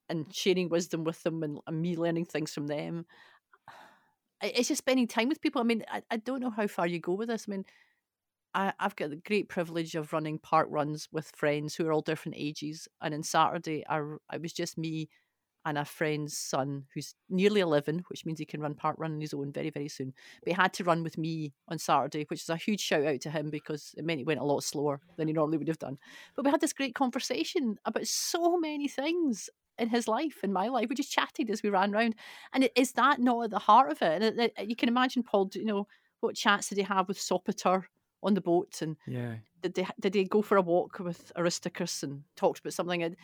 [0.08, 3.06] and sharing wisdom with them and, and me learning things from them.
[4.42, 5.60] It's just spending time with people.
[5.60, 7.46] I mean, I, I don't know how far you go with this.
[7.46, 7.64] I mean,
[8.54, 12.02] I, I've got the great privilege of running park runs with friends who are all
[12.02, 12.88] different ages.
[13.02, 14.00] And on Saturday, I,
[14.32, 15.08] it was just me
[15.64, 19.20] and a friend's son who's nearly 11, which means he can run park run on
[19.20, 20.12] his own very, very soon.
[20.42, 23.20] But he had to run with me on Saturday, which is a huge shout out
[23.22, 25.78] to him because it meant he went a lot slower than he normally would have
[25.78, 25.98] done.
[26.34, 30.68] But we had this great conversation about so many things in his life, in my
[30.68, 30.88] life.
[30.88, 32.14] We just chatted as we ran round.
[32.52, 34.22] And is that not at the heart of it?
[34.22, 35.86] And it, it- you can imagine, Paul, do you know,
[36.20, 37.84] what chats did he have with Sopater
[38.22, 38.82] on the boat?
[38.82, 42.72] And Yeah, did they did they go for a walk with Aristarchus and talked about
[42.74, 43.16] something?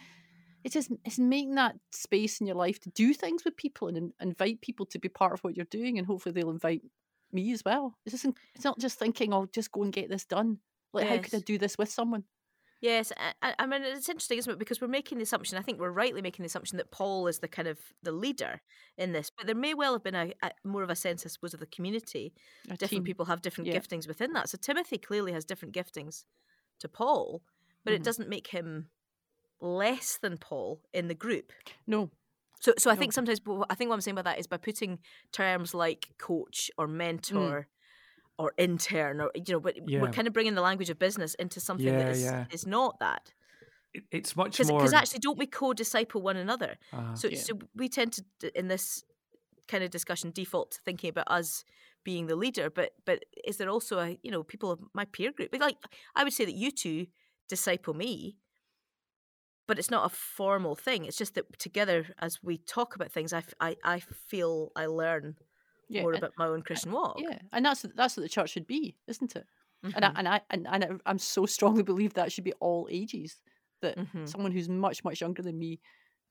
[0.66, 3.96] It's just it's making that space in your life to do things with people and
[3.98, 6.83] in- invite people to be part of what you're doing, and hopefully they'll invite
[7.33, 7.98] me as well.
[8.05, 8.26] It's just
[8.57, 10.61] it's not just thinking, "I'll just go and get this done."
[10.92, 12.24] Like, how could I do this with someone?
[12.83, 13.11] Yes,
[13.42, 14.59] I, I- mean it's interesting, isn't it?
[14.59, 15.57] Because we're making the assumption.
[15.59, 18.61] I think we're rightly making the assumption that Paul is the kind of the leader
[18.98, 21.31] in this, but there may well have been a, a more of a sense, I
[21.31, 22.35] suppose, of the community.
[22.70, 23.05] A Different team.
[23.05, 23.72] people have different Yeah.
[23.72, 24.50] giftings within that.
[24.50, 26.24] So Timothy clearly has different giftings
[26.81, 27.42] to Paul,
[27.85, 28.05] but it Mhm.
[28.05, 28.90] doesn't make him
[29.61, 31.53] less than Paul in the group.
[31.87, 32.11] No,
[32.61, 33.01] So, so I No.
[33.01, 33.40] think sometimes
[33.71, 34.99] I think what I'm saying by that is by putting
[35.33, 37.69] terms like coach or mentor
[38.38, 41.61] or intern or you know, but we're kind of bringing the language of business into
[41.61, 42.45] something Yeah, that is, yeah.
[42.53, 43.33] is not that.
[44.11, 44.92] It's much Because more.
[44.92, 46.77] actually, don't we co-disciple one another?
[46.92, 47.37] uh, So, Yeah.
[47.40, 49.05] so we tend to in this
[49.69, 51.64] kind of discussion default to thinking about us
[52.05, 55.33] being the leader, but but is there also a you know people of my peer
[55.33, 55.51] group?
[55.59, 55.77] Like
[56.14, 57.07] I would say that you two
[57.49, 58.37] disciple me,
[59.66, 61.05] but it's not a formal thing.
[61.05, 63.42] It's just that together as we talk about things, I
[63.83, 65.37] I feel I learn
[65.88, 67.16] yeah, more and- about my own Christian walk.
[67.20, 69.46] yeah, and that's that's what the church should be, isn't it?
[69.94, 72.88] And I, and I and, and I- I'm so strongly believe that should be all
[72.90, 73.40] ages.
[73.83, 74.26] That mhm.
[74.29, 75.81] someone who's much much younger than me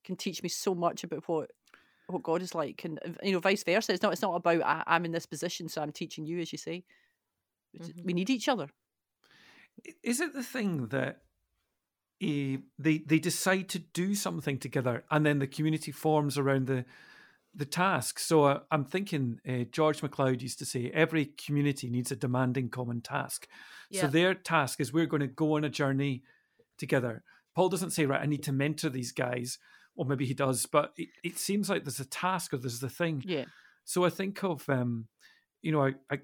[0.03, 1.51] can teach me so much about what
[2.07, 3.93] what God is like, and you know, vice versa.
[3.93, 6.51] It's not it's not about I, I'm in this position, so I'm teaching you, as
[6.51, 6.83] you say.
[7.73, 8.03] It's- Mhm.
[8.05, 8.67] We need each other.
[10.03, 11.24] Is it the thing that
[12.19, 16.85] they they decide to do something together and then the community forms around the
[17.53, 18.19] the task.
[18.19, 22.69] So uh, i'm thinking uh, george macleod used to say every community needs a demanding
[22.69, 23.47] common task.
[23.91, 26.23] So their task is we're going to go on a journey
[26.77, 27.23] together.
[27.55, 29.57] Paul doesn't say right i need to mentor these guys
[29.95, 32.89] or maybe he does but it, it seems like there's a task or there's the
[32.89, 33.23] thing.
[33.25, 33.45] Yeah,
[33.85, 35.07] so I think of, um,
[35.61, 36.19] you know, I, I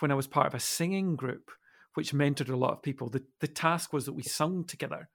[0.00, 1.50] when I was part of a singing group,
[1.94, 3.08] which mentored a lot of people.
[3.08, 5.08] The the task was that we sung together,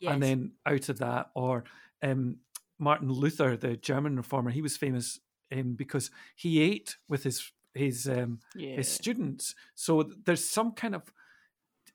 [0.00, 0.12] Yes.
[0.12, 1.64] and then out of that, or
[2.02, 2.36] um,
[2.78, 5.18] Martin Luther, the German reformer, he was famous
[5.52, 8.76] um, because he ate with his his um, yeah.
[8.76, 9.54] his students.
[9.74, 11.02] So there's some kind of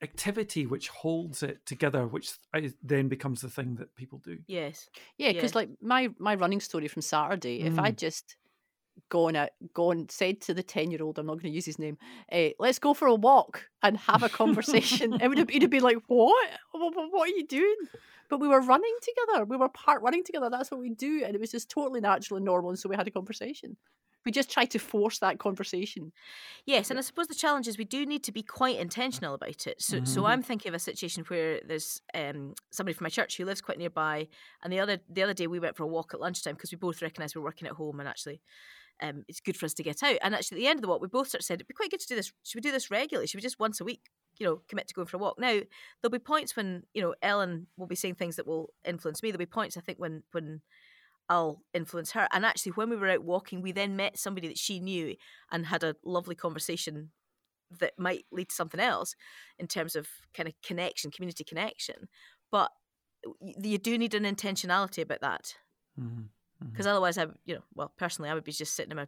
[0.01, 2.33] activity which holds it together, which
[2.81, 4.39] then becomes the thing that people do.
[4.47, 4.89] yes.
[5.17, 5.59] Yeah, because Yeah.
[5.59, 7.97] like my my running story from Saturday, if I Mm.
[7.97, 8.35] just
[9.09, 11.79] gone out, gone said to the ten year old, I'm not going to use his
[11.79, 11.97] name,
[12.31, 15.71] eh, let's go for a walk and have a conversation, it would have, he'd have
[15.71, 16.49] been like, what?
[16.71, 16.95] what?
[16.95, 17.75] what- What are you doing?
[18.29, 19.45] But we were running together.
[19.45, 20.49] We were park running together.
[20.49, 22.69] That's what we do, and it was just totally natural and normal.
[22.71, 23.77] And so we had a conversation.
[24.25, 26.13] We just tried to force that conversation.
[26.65, 29.67] Yes, and I suppose the challenge is we do need to be quite intentional about
[29.67, 29.81] it.
[29.81, 30.29] So, so Mhm.
[30.29, 33.77] I'm thinking of a situation where there's um, somebody from my church who lives quite
[33.77, 34.29] nearby,
[34.63, 36.77] and the other the other day we went for a walk at lunchtime because we
[36.77, 38.41] both recognised we're working at home, and actually,
[39.03, 40.17] um, it's good for us to get out.
[40.23, 41.73] And actually, at the end of the walk, we both sort of said it'd be
[41.75, 42.31] quite good to do this.
[42.43, 43.27] Should we do this regularly?
[43.27, 44.09] Should we just once a week?
[44.39, 45.37] You know, commit to going for a walk.
[45.37, 45.59] Now
[46.01, 49.29] there'll be points when you know Ellen will be saying things that will influence me.
[49.29, 50.61] There'll be points I think when when
[51.29, 52.27] I'll influence her.
[52.31, 55.15] And actually, when we were out walking, we then met somebody that she knew
[55.51, 57.11] and had a lovely conversation
[57.79, 59.15] that might lead to something else
[59.59, 62.07] in terms of kind of connection, community connection.
[62.51, 62.71] But
[63.61, 65.55] you do need an intentionality about that
[65.97, 66.32] Mhm.
[66.71, 69.07] Because otherwise, I, you know, well, personally, I would be just sitting in my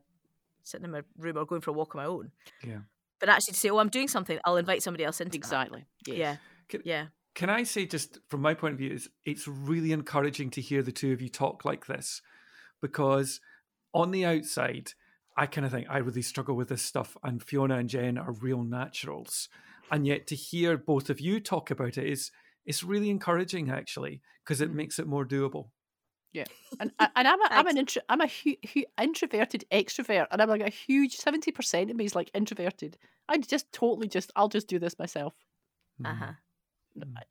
[0.63, 2.32] sitting in my room or going for a walk on my own.
[2.63, 2.80] Yeah.
[3.20, 5.38] But actually, to say, "Oh, I'm doing something," I'll invite somebody else into that.
[5.38, 5.86] Exactly.
[6.08, 6.38] Yes.
[6.72, 7.06] Yeah, Yeah.
[7.36, 10.82] Can I say, just from my point of view, it's, it's really encouraging to hear
[10.82, 12.22] the two of you talk like this
[12.82, 13.41] because
[13.94, 14.91] on the outside,
[15.38, 18.32] I kind of think I really struggle with this stuff, and Fiona and Jen are
[18.32, 19.50] real naturals.
[19.91, 22.32] And yet to hear both of you talk about it is
[22.65, 24.76] it's really encouraging actually because it Mm.
[24.76, 25.70] makes it more doable.
[26.36, 26.45] Yeah,
[26.80, 30.50] and and I'm a, I'm an intro, I'm a hu- hu- introverted extrovert, and I'm
[30.50, 32.98] like a huge seventy percent of me is like introverted.
[33.30, 35.34] I just totally just I'll just do this myself.
[36.02, 36.12] Mm.
[36.12, 36.32] Uh huh.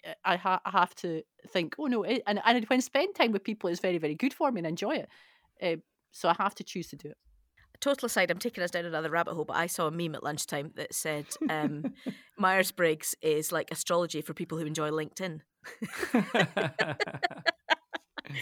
[0.05, 3.33] I, I, ha- I have to think, oh no, it, and and when spend time
[3.33, 5.09] with people is very very good for me and I enjoy it.
[5.63, 5.77] Uh,
[6.13, 7.17] so I have to choose to do it.
[7.81, 10.23] Total aside, I'm taking us down another rabbit hole, but I saw a meme at
[10.23, 11.93] lunchtime that said um,
[12.39, 15.41] Myers Briggs is like astrology for people who enjoy LinkedIn.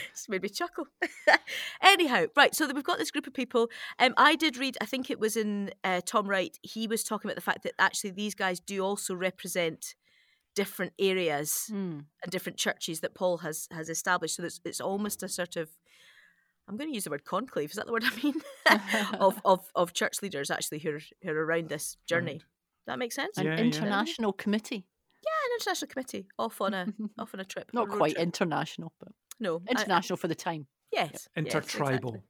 [0.12, 0.86] It's made me chuckle.
[1.82, 2.54] Anyhow, right.
[2.54, 3.68] So we've got this group of people.
[3.98, 4.76] Um, I did read.
[4.80, 6.56] I think it was in uh, Tom Wright.
[6.62, 9.94] He was talking about the fact that actually these guys do also represent
[10.54, 14.36] different areas and different churches that Paul has has established.
[14.36, 15.70] So it's it's almost a sort of.
[16.68, 17.70] I'm going to use the word conclave.
[17.70, 18.34] Is that the word I mean?
[19.18, 22.32] of, of of church leaders actually who are who are around this journey.
[22.34, 22.42] Right.
[22.86, 23.36] That makes sense.
[23.38, 23.60] An Yeah, yeah.
[23.64, 24.84] international committee,
[25.24, 26.86] Yeah, an international committee off on a
[27.18, 27.70] off on a trip.
[27.72, 28.22] not road quite trip.
[28.22, 30.66] international, but no I- I- international for the time.
[30.92, 32.14] yes, yes, Intertribal.
[32.14, 32.22] exactly.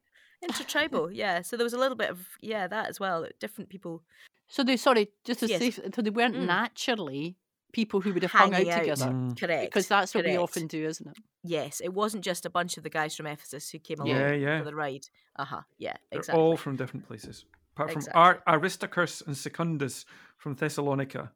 [0.49, 1.43] Intertribal, yeah.
[1.43, 3.27] So there was a little bit of yeah that as well.
[3.39, 4.03] Different people
[4.49, 5.61] So they sorry, just to Yes.
[5.61, 6.47] say, so they weren't Mm.
[6.47, 7.37] naturally
[7.73, 8.81] people who would have hung out out.
[8.81, 9.07] together.
[9.07, 9.39] Mm.
[9.41, 11.17] correct Because that's what we often do, isn't it?
[11.43, 14.33] Yes, it wasn't just a bunch of the guys from Ephesus who came along Yeah,
[14.33, 14.59] yeah.
[14.59, 15.07] for the ride.
[15.37, 15.63] Uh huh.
[15.79, 16.43] Yeah, They're exactly.
[16.43, 17.47] all from different places.
[17.75, 18.21] Apart from Exactly.
[18.21, 20.05] Ar- Aristarchus and Secundus
[20.37, 21.33] from Thessalonica.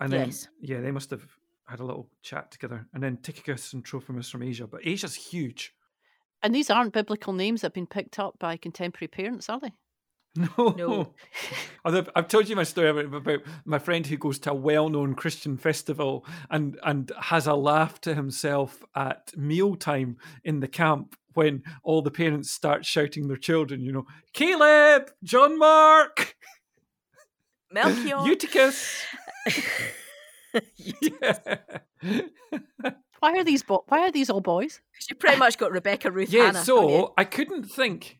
[0.00, 0.48] And then, Yes.
[0.60, 1.37] yeah, they must have
[1.68, 2.86] had a little chat together.
[2.92, 4.66] And then Tychicus and Trophimus from Asia.
[4.66, 5.72] But Asia's huge.
[6.42, 9.72] And these aren't biblical names that have been picked up by contemporary parents, are they?
[10.56, 10.74] No.
[10.76, 11.14] No.
[11.84, 15.56] I've told you my story about, about my friend who goes to a well-known Christian
[15.56, 22.02] festival and and has a laugh to himself at mealtime in the camp when all
[22.02, 26.36] the parents start shouting their children, you know, Caleb, John Mark,
[27.72, 28.18] Melchior.
[28.26, 29.04] Eutychus.
[30.76, 31.56] yeah.
[33.20, 34.80] Why are these bo- Why are these all boys?
[34.92, 36.64] Because you pretty much got Rebecca, Ruth, yeah, Hannah.
[36.64, 38.18] so I couldn't think.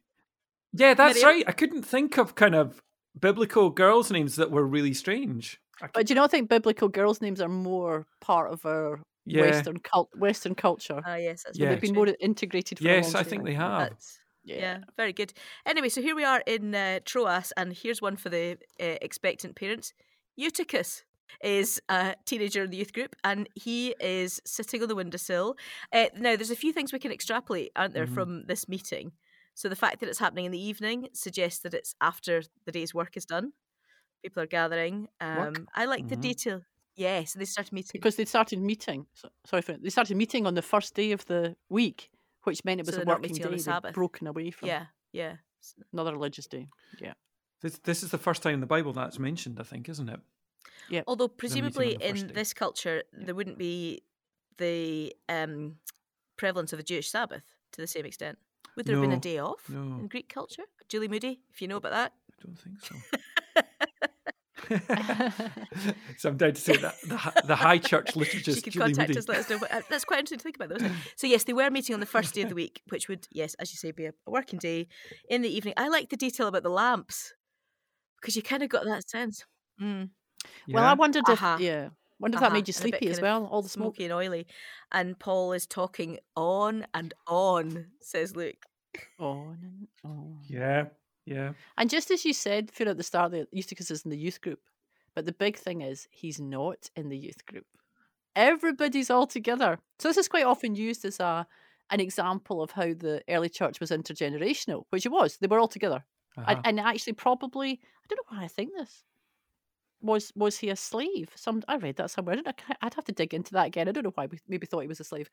[0.73, 1.37] Yeah, that's Miriam?
[1.38, 1.45] right.
[1.49, 2.83] I couldn't think of kind of
[3.19, 5.61] biblical girls' names that were really strange.
[5.95, 9.43] But do you not think biblical girls' names are more part of our Yeah.
[9.43, 11.01] Western cult, Western culture?
[11.07, 11.71] Ah, yes, that's Yeah.
[11.71, 12.79] They've been more integrated.
[12.79, 13.81] For Yes, I think they have.
[13.83, 14.79] That's- yeah.
[14.97, 15.33] very good.
[15.67, 19.55] Anyway, so here we are in uh, Troas, and here's one for the uh, expectant
[19.57, 19.93] parents.
[20.37, 21.05] Eutychus
[21.43, 25.57] is a teenager in the youth group, and he is sitting on the windowsill.
[25.93, 28.14] Uh, now, there's a few things we can extrapolate, aren't there, Mhm.
[28.14, 29.12] from this meeting?
[29.55, 32.95] So the fact that it's happening in the evening suggests that it's after the day's
[32.95, 33.53] work is done.
[34.23, 35.09] People are gathering.
[35.21, 36.21] Um, I like the Mhm.
[36.23, 36.62] detail.
[36.97, 37.91] Yes, they started meeting.
[38.01, 39.07] because they started meeting.
[39.14, 42.11] So, sorry for they started meeting on the first day of the week,
[42.45, 43.49] which meant it was they're a not working meeting day.
[43.49, 43.95] on the Sabbath.
[43.95, 45.37] broken away from yeah, yeah.
[45.93, 46.69] another religious day.
[47.01, 47.14] Yeah,
[47.61, 50.21] This this is the first time in the Bible that's mentioned, I think, isn't it?
[51.07, 54.03] Although presumably in this culture there wouldn't be
[54.59, 55.77] the um,
[56.37, 58.38] prevalence of the Jewish Sabbath to the same extent.
[58.77, 59.81] Would there have been a day off no.
[59.99, 60.62] in Greek culture?
[60.88, 62.12] Julie Moody, if you know about that.
[62.31, 62.95] I don't think so.
[66.19, 69.09] so I'm down to say that the, the high church she liturgist could Julie contact
[69.09, 69.19] Moody.
[69.19, 69.59] us, let us know.
[69.59, 70.95] But, uh, that's quite interesting to think about, though.
[71.17, 73.55] So yes, they were meeting on the first day of the week, which would, yes,
[73.55, 74.88] as you say, be a, a working day
[75.29, 75.75] in the evening.
[75.77, 77.35] I like the detail about the lamps
[78.21, 79.45] because you kind of got that sense.
[79.81, 80.11] Mm.
[80.69, 80.95] Well, I Yeah?
[80.95, 81.55] wondered Uh-huh.
[81.57, 83.47] if yeah, wondered if that Uh-huh, made you and a bit sleepy as well.
[83.47, 83.95] All the smoke.
[83.97, 84.47] smoky and oily.
[84.93, 88.67] And Paul is talking on and on, says Luke.
[89.19, 90.41] On and on.
[90.49, 90.87] Yeah,
[91.27, 91.53] yeah.
[91.77, 94.41] And just as you said, Fiona, at the start, that Eutychus is in the youth
[94.41, 94.61] group.
[95.15, 97.67] But the big thing is, he's not in the youth group.
[98.37, 99.79] Everybody's all together.
[99.99, 101.47] So this is quite often used as a
[101.91, 105.39] an example of how the early church was intergenerational, which it was.
[105.39, 106.05] They were all together.
[106.37, 106.45] Uh-huh.
[106.47, 109.05] And, and actually, probably, I don't know why I think this.
[110.01, 111.31] Was was he a slave?
[111.35, 112.35] Some I read that somewhere.
[112.35, 113.89] I don't know, I'd have to dig into that again.
[113.89, 115.29] I don't know why we maybe thought he was a slave,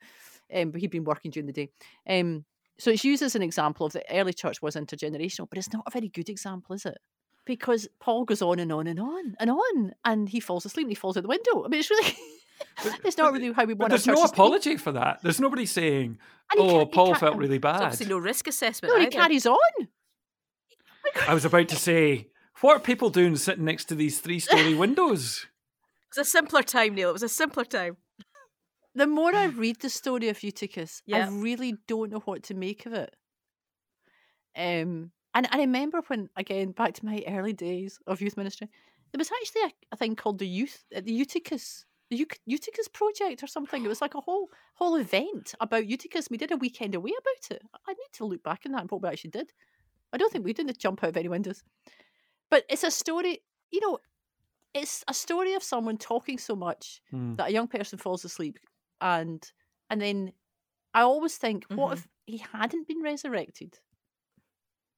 [0.54, 1.70] um, but he'd been working during the day.
[2.08, 2.44] Um,
[2.78, 5.84] so it's used as an example of the early church was intergenerational, but it's not
[5.86, 6.98] a very good example, is it?
[7.44, 10.90] Because Paul goes on and on and on and on, and he falls asleep and
[10.90, 11.64] he falls out the window.
[11.64, 12.16] I mean, it's really,
[13.04, 14.42] it's not really how we want there's no churches to be.
[14.42, 15.20] apology for that.
[15.22, 16.18] There's nobody saying,
[16.56, 18.92] "Oh, Paul felt really There's bad." obviously no risk assessment.
[18.94, 19.58] No, he carries on.
[21.28, 22.28] I was about to say,
[22.60, 25.46] what are people doing sitting next to these three-story windows?
[26.12, 27.10] It was a simpler time, Neil.
[27.10, 27.96] It was a simpler time.
[28.94, 31.26] the more I read the story of Eutychus, Yeah.
[31.26, 33.14] I really don't know what to make of it.
[34.56, 38.68] Um, and I remember when, again, back to my early days of youth ministry,
[39.12, 42.86] there was actually a, a thing called the youth, uh, the Eutychus the Euc- Eutychus
[42.88, 43.84] project or something.
[43.84, 46.30] It was like a whole whole event about Eutychus.
[46.30, 47.62] We did a weekend away about it.
[47.86, 49.52] I need to look back on that and what we actually did.
[50.12, 51.64] I don't think we didn't jump out of any windows.
[52.50, 53.98] But it's a story, you know,
[54.74, 57.36] it's a story of someone talking so much Hmm.
[57.36, 58.58] that a young person falls asleep
[59.00, 59.50] and
[59.90, 60.32] and then
[60.94, 61.94] I always think, what Mhm.
[61.94, 63.80] if he hadn't been resurrected?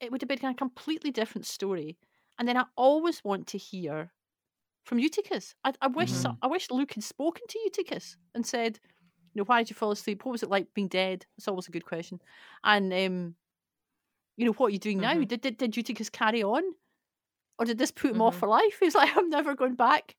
[0.01, 1.99] It would have been a completely different story.
[2.39, 4.13] And then I always want to hear
[4.85, 5.55] from Eutychus.
[5.65, 6.39] I, I wish Mhm.
[6.43, 8.81] I wish Luke had spoken to Eutychus and said,
[9.35, 10.25] you know, why did you fall asleep?
[10.25, 11.27] What was it like being dead?
[11.39, 12.23] It's always a good question.
[12.65, 13.37] And um,
[14.37, 15.15] you know, what are you doing now?
[15.15, 15.25] Mhm.
[15.25, 16.63] Did, did did Eutychus carry on?
[17.59, 18.41] Or did this put him off Mhm.
[18.41, 18.79] for life?
[18.81, 20.17] He's like, I'm never going back.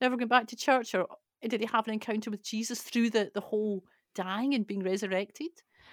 [0.00, 0.94] Never going back to church.
[0.94, 1.06] Or
[1.46, 5.50] did he have an encounter with Jesus through the, the whole dying and being resurrected?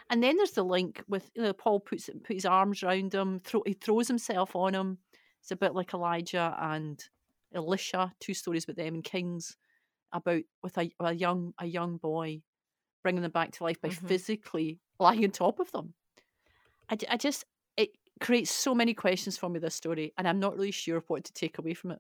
[0.10, 3.42] And then there's the link with you know, Paul puts put his arms around him,
[3.44, 5.00] throw, he throws himself on him.
[5.42, 7.04] It's a bit like Elijah and
[7.54, 9.58] Elisha, two stories about them in Kings,
[10.14, 12.42] about with a, a young a young boy,
[13.04, 14.08] bringing them back to life by Mhm.
[14.08, 15.94] physically lying on top of them.
[16.90, 17.44] I, I just
[18.20, 21.34] creates so many questions for me this story, and I'm not really sure what to
[21.34, 22.00] take away from it.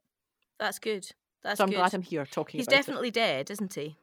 [0.59, 1.07] That's good.
[1.43, 1.75] That's so I'm good.
[1.77, 2.57] glad I'm here talking.
[2.59, 3.97] He's about definitely dead, isn't he?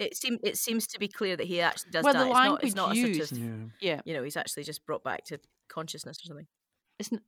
[0.00, 2.26] It seems it seems to be clear that he actually does Well, the die.
[2.26, 4.00] It's not, it's not language a used- sort of, Yeah.
[4.04, 6.46] you know, he's actually just brought back to consciousness or something.
[6.98, 7.22] it's n-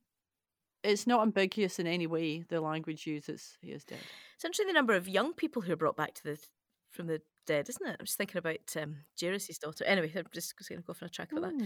[0.83, 2.41] it's not ambiguous in any way.
[2.47, 3.99] The language uses he is dead.
[4.35, 6.39] It's interesting the number of young people who are brought back to the
[6.91, 7.95] from the dead, isn't it?
[7.99, 9.83] I'm just thinking about um, Jairus' daughter.
[9.85, 11.65] Anyway, I'm just going to go off on a track about that.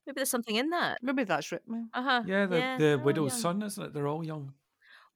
[0.00, 0.98] Mm, Maybe there's something in that.
[1.02, 1.60] Maybe that's right.
[1.66, 2.22] Well, Uh huh.
[2.26, 3.40] Yeah, the, yeah, the widow's young.
[3.40, 3.94] son, isn't it?
[3.94, 4.54] They're all young.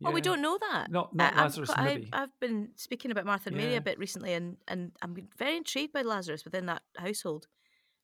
[0.01, 0.91] Well, we don't know that.
[0.91, 2.09] Not not I- I'm Lazarus, qu- I, maybe.
[2.13, 5.93] I've been speaking about Martha and Mary a bit recently, and and I'm very intrigued
[5.95, 7.47] by Lazarus within that household.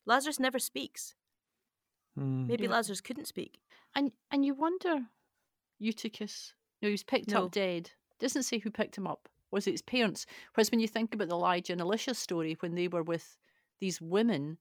[0.06, 1.14] Lazarus never speaks.
[2.16, 2.46] Hmm.
[2.46, 2.70] Maybe Yeah.
[2.70, 3.60] Lazarus couldn't speak.
[3.94, 5.08] and and you wonder,
[5.78, 6.54] Eutychus.
[6.80, 7.44] No, he was picked No.
[7.46, 7.90] up dead.
[8.18, 9.28] Doesn't say who picked him up.
[9.50, 10.26] Was it his parents?
[10.54, 13.36] Whereas when you think about the Elijah and Elisha story, when they were with
[13.80, 14.58] these women,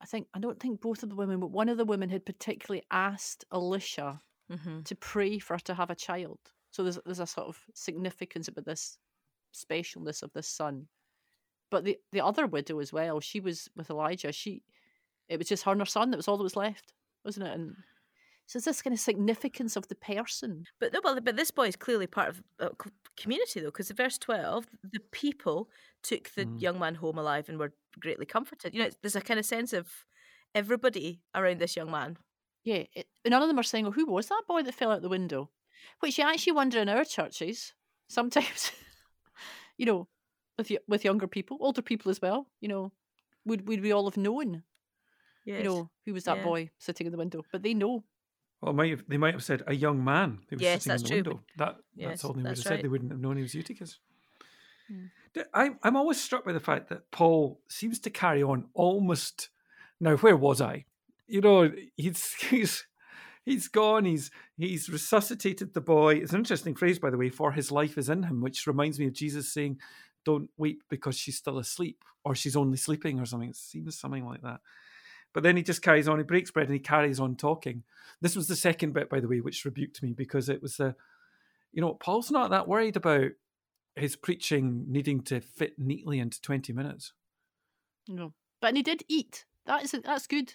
[0.00, 2.24] I think I don't think both of the women, but one of the women had
[2.26, 4.80] particularly asked Elisha Mm-hmm.
[4.84, 6.38] to pray for her to have a child.
[6.70, 8.98] So there's there's a sort of significance about this
[9.54, 10.88] specialness of this son.
[11.70, 14.32] But the the other widow as well, she was with Elijah.
[14.32, 14.62] She
[15.28, 16.10] it was just her and her son.
[16.10, 17.54] That was all that was left, wasn't it?
[17.54, 17.76] And
[18.46, 20.64] so it's this kind of significance of the person.
[20.80, 23.90] But no, well, but this boy is clearly part of a c- community, though, because
[23.90, 25.68] in verse twelve, the people
[26.02, 26.60] took the Mm.
[26.60, 28.74] young man home alive and were greatly comforted.
[28.74, 29.88] You know, there's a kind of sense of
[30.54, 32.18] everybody around this young man.
[32.64, 35.02] Yeah, it, none of them are saying, "Oh, who was that boy that fell out
[35.02, 35.50] the window?"
[36.00, 37.72] Which you actually wonder in our churches
[38.08, 38.72] sometimes.
[39.78, 40.08] you know,
[40.56, 42.48] with with younger people, older people as well.
[42.60, 42.92] You know,
[43.44, 44.64] would would we all have known?
[45.44, 45.58] Yes.
[45.58, 46.42] You know, who was that Yeah.
[46.44, 47.42] boy sitting in the window?
[47.50, 48.04] But they know.
[48.60, 50.94] Well, might have, they might have said a young man who was Yes, sitting in
[50.94, 51.44] that's the true, window.
[51.56, 52.72] That Yes, that's all they would that's have said.
[52.72, 52.82] right.
[52.82, 54.00] They wouldn't have known he was Eutychus.
[54.88, 55.06] Hmm.
[55.54, 59.50] I'm I'm always struck by the fact that Paul seems to carry on almost.
[60.00, 60.84] Now, where was I?
[61.26, 62.86] You know, he's he's
[63.44, 64.04] he's gone.
[64.04, 66.16] He's he's resuscitated the boy.
[66.16, 67.30] It's an interesting phrase, by the way.
[67.30, 69.78] For his life is in him, which reminds me of Jesus saying,
[70.24, 74.24] "Don't weep because she's still asleep, or she's only sleeping, or something." It seems something
[74.24, 74.60] like that.
[75.32, 76.18] But then he just carries on.
[76.18, 77.82] He breaks bread and he carries on talking.
[78.20, 80.94] This was the second bit, by the way, which rebuked me because it was the,
[81.72, 83.30] you know, Paul's not that worried about
[83.98, 87.12] his preaching needing to fit neatly into 20 minutes.
[88.08, 89.44] No, but and he did eat.
[89.66, 90.54] That isn't that's good.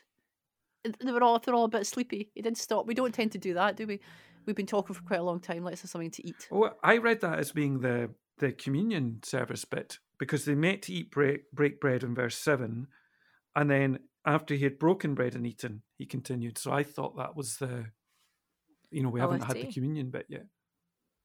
[0.84, 2.32] They were all they're all a bit sleepy.
[2.34, 2.88] He did stop.
[2.88, 4.00] We don't tend to do that, do we?
[4.46, 5.64] We've been talking for quite a long time.
[5.64, 6.48] Let's have something to eat.
[6.52, 10.94] Well, I read that as being the, the communion service bit because they met to
[10.94, 12.88] eat break, break bread in verse 7.
[13.56, 16.58] And then after he had broken bread and eaten, he continued.
[16.58, 17.86] So I thought that was the,
[18.92, 20.48] you know, we Oh, haven't had the communion bit yet.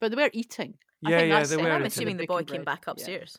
[0.00, 0.74] But they were eating.
[1.04, 1.74] I Yeah, think yeah, that's they were I'm eating.
[1.74, 2.64] evidence of assuming the boy came bread.
[2.66, 2.92] back Yeah.
[2.92, 3.38] upstairs.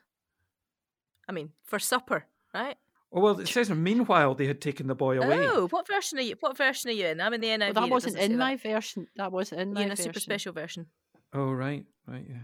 [1.28, 2.78] I mean, for supper, right?
[3.12, 5.48] Oh, well, it says meanwhile they had taken the boy away.
[5.48, 6.36] Oh, what version are you?
[6.39, 7.19] What version are you in?
[7.22, 7.74] I'm in the NIV.
[7.76, 8.38] Well, that wasn't in that.
[8.38, 9.08] my version.
[9.15, 10.06] That wasn't in You're my in a version.
[10.06, 10.88] super special version.
[11.34, 12.43] Oh, right, right, yeah.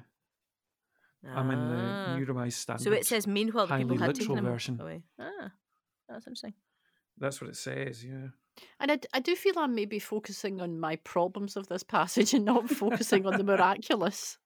[1.35, 2.15] I'm in the Ah.
[2.17, 2.83] New Revised Standard.
[2.83, 4.79] So it says, meanwhile, the people had taken literal him version.
[4.81, 5.03] away.
[5.19, 5.51] Ah,
[6.07, 6.53] that's interesting.
[7.17, 8.27] That's what it says, yeah.
[8.79, 12.33] And I, d- I do feel I'm maybe focusing on my problems of this passage
[12.33, 14.37] and not focusing on the miraculous.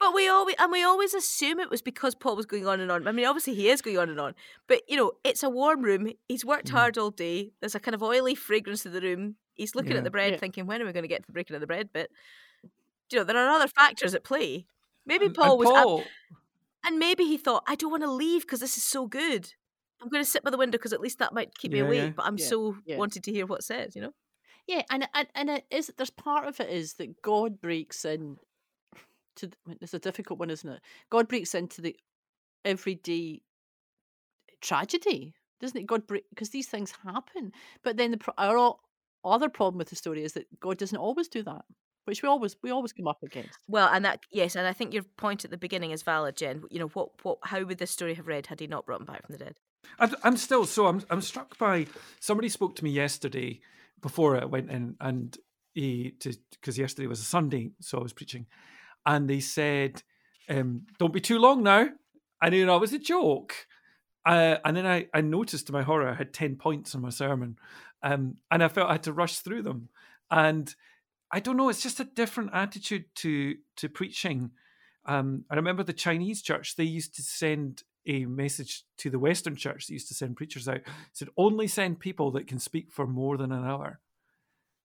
[0.00, 2.90] But we always and we always assume it was because Paul was going on and
[2.92, 3.08] on.
[3.08, 4.34] I mean, obviously he is going on and on,
[4.68, 6.12] but you know, it's a warm room.
[6.28, 6.72] He's worked Mhm.
[6.72, 7.52] hard all day.
[7.60, 9.36] There's a kind of oily fragrance to the room.
[9.54, 9.98] He's looking Yeah.
[9.98, 10.38] at the bread, Yeah.
[10.38, 12.10] thinking, "When are we going to get to the breaking of the bread But
[13.10, 14.66] You know, there are other factors at play.
[15.06, 16.04] Maybe And- Paul and was, up- Paul,
[16.84, 19.54] and maybe he thought, "I don't want to leave because this is so good.
[20.00, 21.98] I'm going to sit by the window because at least that might keep me awake."
[22.02, 22.10] yeah.
[22.10, 22.96] But I'm Yeah, so yeah.
[22.98, 23.96] wanting to hear what says.
[23.96, 24.14] You know,
[24.66, 25.90] Yeah, and and and it is.
[25.96, 28.38] There's part of it is that God breaks in
[29.38, 29.48] to.
[29.48, 30.80] th- It's a difficult one, isn't it?
[31.10, 31.96] God breaks into the
[32.64, 33.42] everyday
[34.60, 35.86] tragedy, doesn't it?
[35.86, 37.52] God break because these things happen.
[37.82, 38.76] But then the our
[39.24, 41.64] other problem with the story is that God doesn't always do that,
[42.04, 43.58] which we always we always come up against.
[43.68, 46.62] Well, and that yes, and I think your point at the beginning is valid, Jen.
[46.70, 47.10] You know what?
[47.22, 47.38] What?
[47.44, 49.56] How would this story have read had he not brought him back from the dead?
[49.98, 51.86] I'm, I'm still so I'm I'm struck by
[52.20, 53.60] somebody spoke to me yesterday
[54.00, 55.36] before I went in and
[55.74, 58.46] he to because yesterday was a Sunday, so I was preaching,
[59.08, 60.04] and they said,
[60.48, 61.88] um, "Don't be too long now,"
[62.40, 63.66] and you know it was a joke.
[64.24, 67.08] Uh, and then I, I noticed to my horror I had 10 points on my
[67.08, 67.56] sermon
[68.02, 69.88] um, and I felt I had to rush through them.
[70.30, 70.74] And
[71.32, 74.50] I don't know, it's just a different attitude to to preaching.
[75.06, 79.56] Um, I remember the Chinese church, they used to send a message to the Western
[79.56, 80.80] church, they used to send preachers out,
[81.12, 84.00] said only send people that can speak for more than an hour.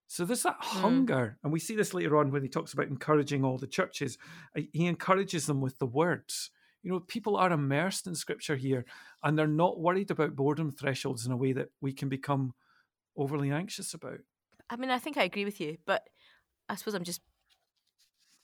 [0.07, 1.37] So there's that hunger.
[1.43, 4.17] And we see this later on when he talks about encouraging all the churches.
[4.57, 6.51] Uh, He encourages them with the words.
[6.83, 8.85] You know, people are immersed in scripture here
[9.23, 12.53] and they're not worried about boredom thresholds in a way that we can become
[13.15, 14.19] overly anxious about.
[14.69, 16.09] I mean, I think I agree with you, but
[16.67, 17.21] I suppose I'm just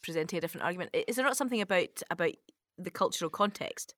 [0.02, 0.92] presenting a different argument.
[1.08, 2.34] Is there not something about about
[2.78, 3.96] the cultural context,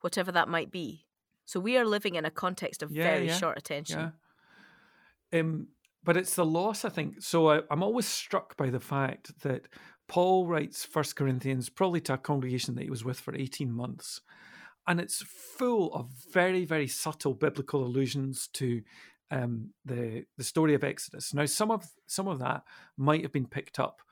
[0.00, 1.06] whatever that might be?
[1.46, 4.12] So we are living in a context of Yeah, very yeah, short attention.
[5.32, 5.40] Yeah.
[5.40, 5.68] Um,
[6.04, 7.22] but it's the loss, I think.
[7.22, 9.68] So I, I'm always struck by the fact that
[10.06, 14.20] Paul writes First Corinthians probably to a congregation that he was with for 18 months.
[14.86, 18.82] And it's full of very, very subtle biblical allusions to
[19.30, 21.32] um, the the story of Exodus.
[21.32, 22.64] Now, some of some of that
[22.98, 24.02] might have been picked up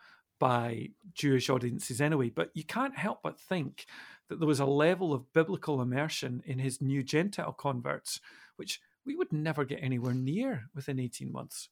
[0.40, 3.86] by Jewish audiences anyway, but you can't help but think
[4.28, 8.18] that there was a level of biblical immersion in his new Gentile converts,
[8.56, 11.68] which we would never get anywhere near within 18 months.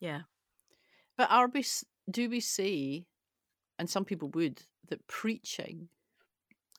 [0.00, 0.20] Yeah.
[1.16, 1.64] But are we?
[2.10, 3.04] Do we say,
[3.78, 5.88] and some people would, that preaching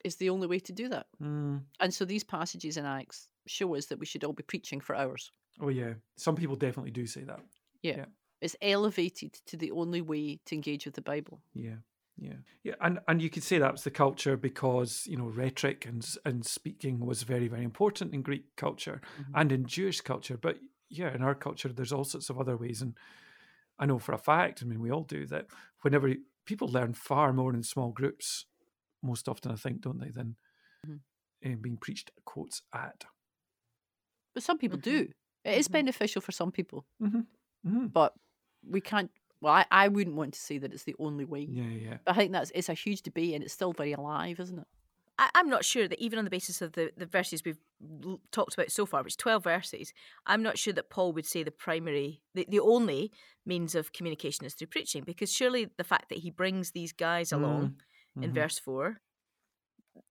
[0.03, 1.07] is the only way to do that?
[1.21, 1.61] Mm.
[1.79, 4.95] And so these passages in Acts show us that we should all be preaching for
[4.95, 5.31] hours.
[5.61, 5.93] Oh, yeah.
[6.15, 7.41] Some people definitely do say that.
[7.83, 8.05] Yeah.
[8.41, 11.41] It's elevated to the only way to engage with the Bible.
[11.53, 11.75] Yeah.
[12.17, 12.37] Yeah.
[12.63, 12.75] Yeah.
[12.81, 16.45] And and you could say that was the culture because, you know, rhetoric and and
[16.45, 19.01] speaking was very, very important in Greek culture
[19.33, 20.37] and in Jewish culture.
[20.37, 20.57] But
[20.89, 22.81] yeah, in our culture there's all sorts of other ways.
[22.81, 22.97] And
[23.79, 25.47] I know for a fact, I mean we all do that
[25.83, 26.13] whenever
[26.45, 28.45] people learn far more in small groups,
[29.03, 30.37] most often I think, don't they, than
[30.85, 30.99] Mhm.
[31.41, 33.05] eh, being preached quotes at.
[34.33, 34.79] But some people Mhm.
[34.79, 35.11] do.
[35.43, 35.67] It is Mhm.
[35.67, 36.85] beneficial for some people,
[37.63, 38.13] hmm but
[38.63, 39.11] we can't.
[39.41, 41.51] Well, I, I wouldn't want to say that it's the only way.
[41.51, 41.99] Yeah, yeah.
[42.05, 44.67] But I think that's it's a huge debate and it's still very alive, isn't it?
[45.19, 47.59] I, I'm not sure that even on the basis of the, the verses we've
[48.05, 49.93] l- talked about so far, which is 12 verses,
[50.25, 53.11] I'm not sure that Paul would say the primary, the, the only
[53.45, 57.31] means of communication is through preaching, because surely the fact that he brings these guys
[57.31, 57.73] along
[58.21, 58.33] in Mhm.
[58.33, 59.01] verse 4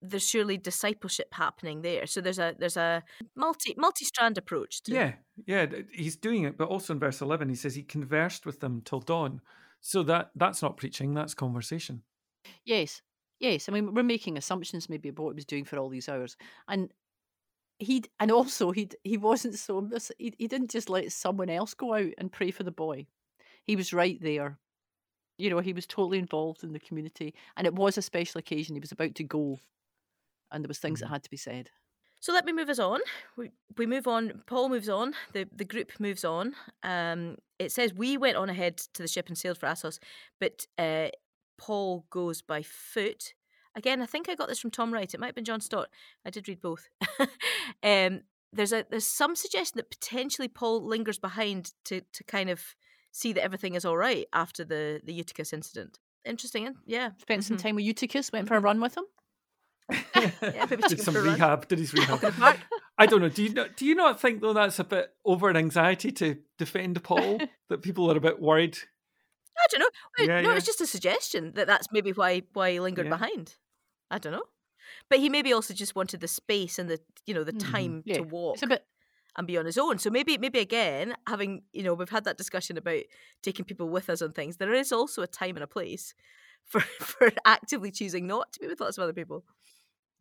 [0.02, 3.02] there's surely discipleship happening there so there's a there's a
[3.36, 7.54] multi multi-strand approach to Yeah, yeah, he's doing it, but also in verse eleven, he
[7.54, 9.42] says he conversed with them till dawn.
[9.80, 12.04] So that that's not preaching; that's conversation.
[12.64, 13.02] Yes,
[13.40, 13.68] yes.
[13.68, 16.36] I mean, we're making assumptions maybe about what he was doing for all these hours,
[16.68, 16.92] and
[17.78, 21.94] he and also he he wasn't so he he didn't just let someone else go
[21.94, 23.06] out and pray for the boy.
[23.64, 24.58] He was right there.
[25.38, 28.74] You know, he was totally involved in the community, and it was a special occasion.
[28.76, 29.60] He was about to go,
[30.52, 31.10] and there was things that Mhm.
[31.10, 31.70] had to be said.
[32.20, 33.00] so let me move us on
[33.36, 37.94] we, we move on paul moves on the the group moves on um it says
[37.94, 40.00] we went on ahead to the ship and sailed for assos
[40.40, 41.08] but uh
[41.58, 43.34] paul goes by foot
[43.74, 45.88] again i think i got this from tom wright it might have been john stott
[46.24, 46.88] i did read both
[47.82, 48.20] um
[48.52, 52.74] there's a there's some suggestion that potentially paul lingers behind to to kind of
[53.12, 56.72] see that everything is all right after the the eutychus incident interesting eh?
[56.86, 57.62] yeah Spent some Mhm.
[57.62, 58.30] time with Eutychus.
[58.32, 59.04] Went for a run with him.
[60.42, 61.34] Yeah, Did some for a run.
[61.34, 61.68] rehab?
[61.68, 62.22] Did his rehab?
[62.22, 62.58] in the park.
[62.98, 63.28] I don't know.
[63.30, 66.36] Do you not, do you not think though that's a bit over an anxiety to
[66.58, 67.38] defend Paul?
[67.70, 68.76] that people are a bit worried.
[69.60, 69.90] I don't know.
[70.18, 70.56] Wait, Yeah, no, yeah.
[70.56, 73.16] it's just a suggestion that that's maybe why why he lingered Yeah.
[73.16, 73.56] behind.
[74.10, 74.44] I don't know,
[75.10, 77.72] but he maybe also just wanted the space and the you know the Mhm.
[77.72, 78.86] time to walk It's a bit.
[79.36, 79.98] and be on his own.
[79.98, 83.02] So maybe maybe again having you know we've had that discussion about
[83.42, 84.56] taking people with us on things.
[84.56, 86.14] There is also a time and a place
[86.64, 89.44] for for actively choosing not to be with lots of other people.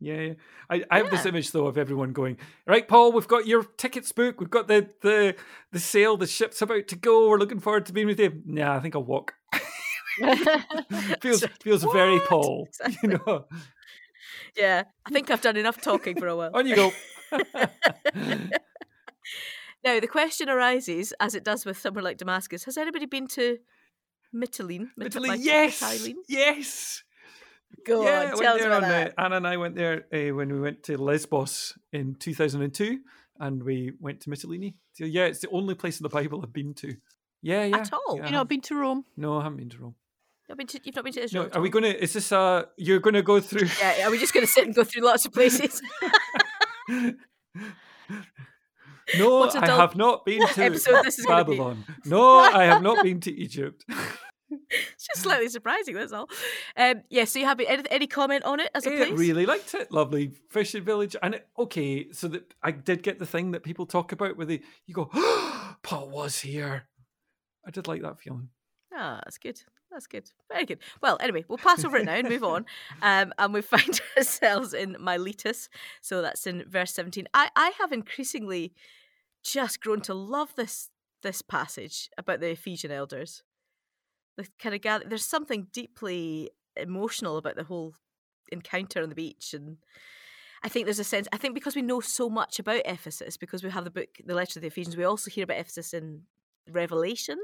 [0.00, 0.32] Yeah, yeah.
[0.70, 4.12] I, I have this image though of everyone going, right, Paul, we've got your tickets
[4.12, 5.34] booked, we've got the the
[5.72, 8.40] the sail, the ship's about to go, we're looking forward to being with you.
[8.44, 9.34] Nah, I think I'll walk.
[11.20, 12.68] feels feels very Paul.
[12.80, 12.98] Exactly.
[13.02, 13.46] You know.
[14.56, 16.50] Yeah, I think I've done enough talking for a while.
[16.54, 16.92] On you go.
[19.84, 23.58] Now, the question arises, as it does with somewhere like Damascus, has anybody been to
[24.34, 24.88] Mytilene?
[24.98, 26.16] Myt- Italy, yes, Mytilene?
[26.28, 27.04] yes.
[27.88, 29.14] Go yeah, on, went tell us there about that.
[29.18, 32.98] uh, Anna and I went there uh, when we went to Lesbos in 2002,
[33.40, 34.74] and we went to Mytilene.
[34.92, 36.94] So yeah, it's the only place in the Bible I've been to.
[37.42, 37.78] Yeah, yeah.
[37.78, 38.16] At all?
[38.16, 38.40] yeah, I You know, have.
[38.42, 39.04] I've been to Rome.
[39.16, 39.94] No, I haven't been to Rome.
[40.48, 42.02] You've, been to, you've not been to No, are we going to?
[42.02, 43.68] Is this uh You're going to go through?
[43.80, 45.82] Yeah, are we just going to sit and go through lots of places?
[49.18, 51.52] no, I have not been to episode this is gonna be?
[51.52, 51.84] Babylon.
[52.06, 53.84] No, I have not been to Egypt.
[54.70, 56.28] it's just slightly surprising, that's all.
[56.76, 59.12] Um, yeah, so you have any, any comment on it as a I place?
[59.18, 59.92] really liked it.
[59.92, 63.86] Lovely fishing village, and it, okay, so that I did get the thing that people
[63.86, 65.06] talk about where they you go,
[65.82, 66.88] Paul was here.
[67.66, 68.48] I did like that feeling.
[68.94, 69.60] Ah, that's good.
[69.90, 70.30] That's good.
[70.50, 70.78] Very good.
[71.00, 72.66] Well, anyway, we'll pass over it now and move on.
[73.00, 75.68] Um, and we find ourselves in Miletus.
[76.00, 77.26] So that's in verse 17.
[77.32, 78.74] I, I have increasingly
[79.42, 80.90] just grown to love this
[81.22, 83.42] this passage about the Ephesian elders.
[84.38, 87.94] The kind of gather, there's something deeply emotional about the whole
[88.50, 89.76] encounter on the beach and
[90.62, 93.62] I think there's a sense I think because we know so much about Ephesus, because
[93.62, 96.22] we have the book The Letter to the Ephesians, we also hear about Ephesus in
[96.70, 97.38] Revelation.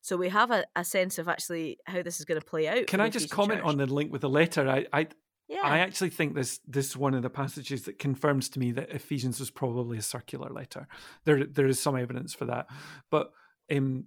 [0.00, 2.86] So we have a, a sense of actually how this is going to play out.
[2.86, 3.68] Can I just Ephesian comment church.
[3.68, 4.68] on the link with the letter?
[4.68, 5.08] I, I,
[5.48, 5.62] Yeah.
[5.64, 8.90] I actually think this this is one of the passages that confirms to me that
[8.90, 10.86] Ephesians was probably a circular letter.
[11.24, 12.66] There there is some evidence for that,
[13.10, 13.32] but
[13.72, 14.04] um,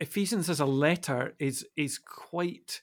[0.00, 2.82] Ephesians as a letter is is quite.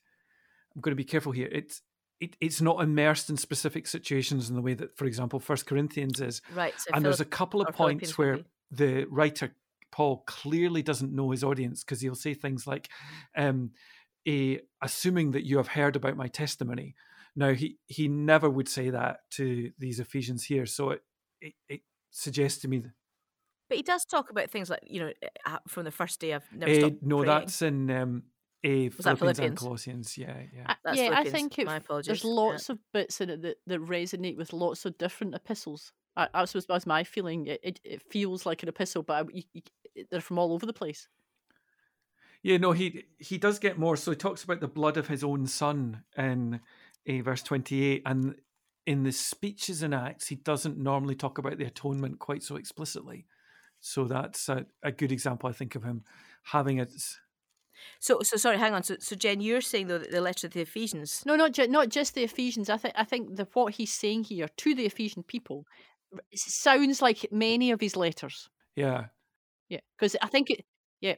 [0.75, 1.49] I'm going to be careful here.
[1.51, 1.81] It's
[2.19, 6.21] it, it's not immersed in specific situations in the way that, for example, First Corinthians
[6.21, 6.41] is.
[6.53, 6.73] right.
[6.77, 8.39] So and there's a couple of points where
[8.71, 9.55] the writer
[9.91, 12.89] Paul clearly doesn't know his audience because he'll say things like,
[13.37, 13.71] um,
[14.25, 16.95] eh, "Assuming that you have heard about my testimony."
[17.35, 21.03] Now he he never would say that to these Ephesians here, so it
[21.41, 22.91] it, it suggests to me that
[23.67, 25.11] But he does talk about things like, you know,
[25.45, 27.39] uh, from the first day I've never eh, stopped no, praying.
[27.39, 28.23] that's in um,
[28.63, 30.17] eh, Was that Philippians and Colossians.
[30.17, 30.65] Yeah, yeah.
[30.67, 32.07] I- That's yeah, I think it, My apologies.
[32.07, 32.31] there's Yeah.
[32.31, 35.93] lots of bits in it that, that resonate with lots of different epistles.
[36.15, 37.47] I, I suppose that's my feeling.
[37.47, 39.61] It, it, it feels like an epistle, but I, you, you,
[40.11, 41.07] they're from all over the place.
[42.43, 43.97] Yeah, no, he he does get more.
[43.97, 46.61] So he talks about the blood of his own son in
[47.09, 48.35] uh, verse twenty eight, and
[48.85, 53.25] in the speeches and acts, he doesn't normally talk about the atonement quite so explicitly.
[53.79, 56.03] So that's a, a good example, I think, of him
[56.43, 56.91] having it.
[57.99, 58.83] So, so sorry, hang on.
[58.83, 61.23] So, so Jen, you're saying though that the letter to the Ephesians.
[61.25, 62.69] No, not ju- not just the Ephesians.
[62.69, 65.65] I think I think that what he's saying here to the Ephesian people
[66.33, 68.49] sounds like many of his letters.
[68.75, 69.05] Yeah,
[69.69, 70.65] Yeah, because I think it.
[71.01, 71.15] Yeah,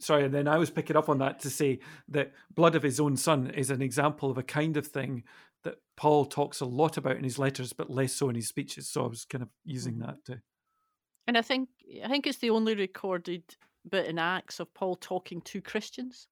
[0.00, 0.24] sorry.
[0.24, 3.16] And then I was picking up on that to say that blood of his own
[3.16, 5.24] son is an example of a kind of thing
[5.64, 8.88] that Paul talks a lot about in his letters, but less so in his speeches.
[8.88, 10.06] So I was kind of using Mhm.
[10.06, 10.40] that to.
[11.28, 11.68] And I think
[12.04, 13.42] I think it's the only recorded
[13.88, 16.26] bit in Acts of Paul talking to Christians.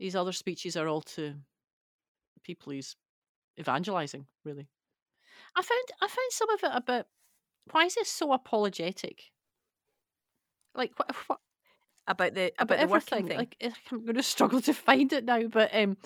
[0.00, 1.34] These other speeches are all to
[2.42, 2.96] people he's
[3.58, 4.26] evangelizing.
[4.44, 4.68] Really,
[5.56, 7.06] I found I found some of it a bit.
[7.70, 9.30] Why is it so apologetic?
[10.74, 11.38] Like what, what
[12.08, 13.28] about the about, about the everything.
[13.28, 13.38] thing.
[13.38, 13.56] Like
[13.92, 15.96] I'm going to struggle to find it now, but um,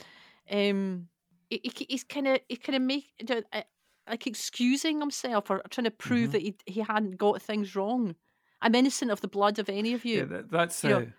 [0.51, 1.09] um,
[1.49, 3.07] he- he's kind of he kind of make
[3.51, 3.63] uh,
[4.09, 6.33] like excusing himself or trying to prove Mhm.
[6.33, 8.15] that he he hadn't got things wrong.
[8.61, 10.19] I'm innocent of the blood of any of you.
[10.19, 11.13] Yeah, that, that's you know- a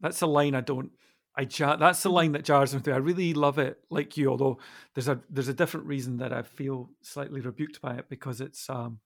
[0.00, 0.92] that's a line I don't.
[1.38, 2.14] I jar, that's the Mhm.
[2.14, 2.92] line that jars with me.
[2.92, 4.30] I really love it, like you.
[4.30, 4.58] Although
[4.94, 8.68] there's a there's a different reason that I feel slightly rebuked by it because it's
[8.70, 9.00] um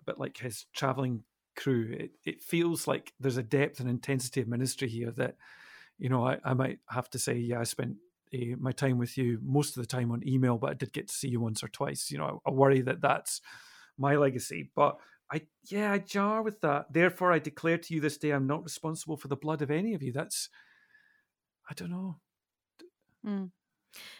[0.00, 1.24] a bit like his traveling
[1.56, 1.88] crew.
[1.98, 5.36] It it feels like there's a depth and intensity of ministry here that
[5.98, 7.96] you know I, I might have to say yeah I spent
[8.34, 11.08] uh, my time with you most of the time on email, but I did get
[11.08, 12.10] to see you once or twice.
[12.10, 13.40] You know I, I worry that that's
[13.96, 14.98] my legacy, but
[15.32, 16.92] I yeah, I jar with that.
[16.92, 19.94] Therefore, I declare to you this day, I'm not responsible for the blood of any
[19.94, 20.12] of you.
[20.12, 20.48] That's,
[21.70, 22.16] I don't know.
[23.26, 23.50] Mm.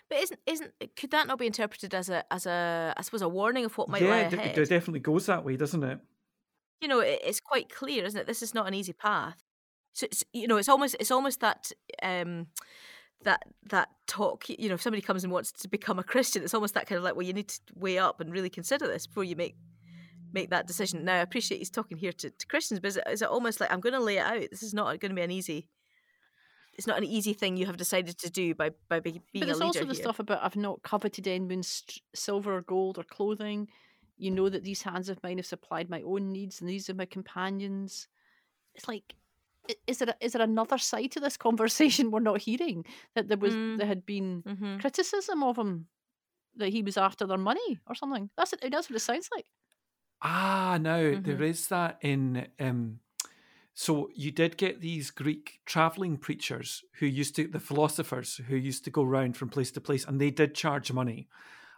[0.09, 3.29] But isn't isn't could that not be interpreted as a as a I suppose a
[3.29, 4.59] warning of what might lie yeah, it, ahead?
[4.59, 5.99] it definitely goes that way, doesn't it?
[6.85, 8.27] you know, it, it's quite clear, isn't it?
[8.27, 9.43] This is not an easy path.
[9.95, 12.49] So it's, you know, it's almost it's almost that um,
[13.25, 14.49] that that talk.
[14.49, 16.99] You know, if somebody comes and wants to become a Christian, it's almost that kind
[16.99, 19.57] of like, well, you need to weigh up and really consider this before you make
[20.33, 21.05] make that decision.
[21.05, 23.61] Now, I appreciate he's talking here to, to Christians, but is it, is it almost
[23.61, 24.51] like I'm going to lay it out?
[24.51, 25.69] This is not going to be an easy.
[26.77, 29.47] It's not an easy thing you have decided to do by by being But a
[29.47, 29.95] there's also the here.
[29.95, 33.69] stuff about I've not coveted anyone's silver or gold or clothing.
[34.17, 36.95] You know that these hands of mine have supplied my own needs, and these are
[36.95, 38.09] my companions.
[38.75, 39.15] It's like,
[39.87, 42.85] is there a, is there another side to this conversation we're not hearing?
[43.15, 43.79] That there was Mm.
[43.79, 45.89] there had been hmm criticism of him,
[46.57, 48.31] that he was after their money or something.
[48.37, 48.61] That's it.
[48.71, 49.47] That's what it sounds like.
[50.23, 51.43] Ah, now there Mhm.
[51.43, 53.01] is that in um,
[53.75, 58.85] So you did get these Greek traveling preachers who used to, the philosophers who used
[58.85, 61.29] to go around from place to place, and they did charge money.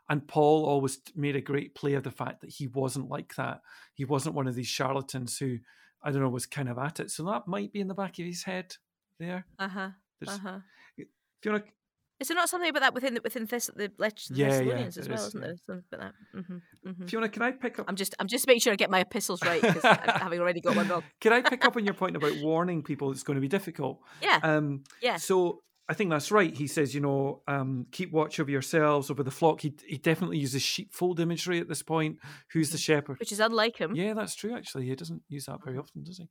[0.09, 3.62] And Paul always made a great play of the fact that he wasn't like that.
[3.95, 5.61] He wasn't one of these charlatans who,
[6.07, 7.11] I don't know, was kind of at it.
[7.11, 8.76] So that might be in the back of his head
[9.18, 9.44] there.
[9.59, 9.88] Uh huh.
[10.26, 10.59] Uh huh.
[10.96, 11.09] If
[11.44, 11.72] you want to,
[12.20, 14.50] Is there not something about that within the, within this, the let- the Yeah, yeah,
[14.50, 15.18] Thessalonians as well?
[15.18, 15.46] is, Isn't yeah.
[15.48, 16.14] there something about that?
[16.32, 16.57] hmm
[16.90, 17.86] hmm if you want to, can I pick up?
[17.88, 19.82] I'm just I'm just making sure I get my epistles right because
[20.22, 21.02] having already got one wrong.
[21.20, 24.00] Can I pick up on your point about warning people it's going to be difficult?
[24.22, 24.38] Yeah.
[24.42, 25.16] Um, Yeah.
[25.16, 26.53] So I think that's right.
[26.55, 29.61] He says, you know, um, keep watch over yourselves, over the flock.
[29.61, 32.18] He he definitely uses sheepfold imagery at this point.
[32.53, 33.20] Who's the shepherd?
[33.20, 33.95] Which is unlike him.
[33.95, 34.57] Yeah, that's true.
[34.57, 36.28] Actually, he doesn't use that very often, does he?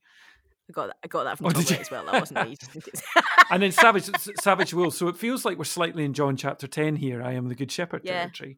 [0.68, 0.96] I got that.
[1.04, 1.76] I got that from Oh, Tom you?
[1.78, 2.06] As well.
[2.06, 2.56] That wasn't me.
[2.58, 3.02] just in case.
[3.52, 4.10] And then Savage
[4.42, 4.98] Savage Wolves.
[4.98, 7.22] So it feels like we're slightly in John chapter ten here.
[7.24, 8.14] I am the good shepherd Yeah.
[8.22, 8.58] territory.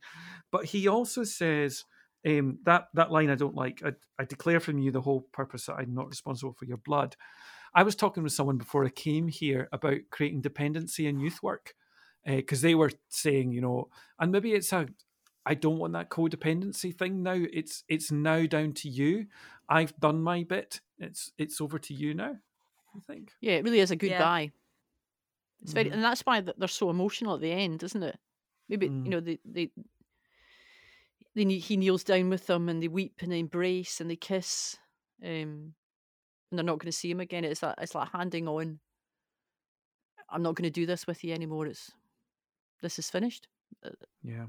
[0.51, 1.83] But he also says
[2.25, 3.81] um, that that line I don't like.
[3.85, 7.15] I, I declare from you the whole purpose that I'm not responsible for your blood.
[7.73, 11.75] I was talking with someone before I came here about creating dependency in youth work
[12.25, 13.89] because they were saying, you know,
[14.19, 14.87] and maybe it's a
[15.45, 17.35] I don't want that codependency thing now.
[17.37, 19.27] It's it's now down to you.
[19.69, 20.81] I've done my bit.
[20.99, 22.35] It's it's over to you now.
[22.95, 23.33] I think.
[23.41, 23.99] Yeah, it really is a Yeah.
[23.99, 24.51] goodbye.
[25.61, 25.93] It's very, Mhm.
[25.93, 28.19] and that's why they're so emotional at the end, isn't it?
[28.69, 29.05] Maybe Mm.
[29.05, 29.71] you know they they.
[31.35, 34.15] They, kne- he kneels down with them and they weep and they embrace and they
[34.15, 34.77] kiss,
[35.23, 35.75] um,
[36.49, 37.43] and they're not going to see him again.
[37.43, 38.79] It's that it's like handing on.
[40.29, 41.67] I'm not going to do this with you anymore.
[41.67, 41.91] It's
[42.81, 43.47] this is finished.
[44.23, 44.45] Yeah.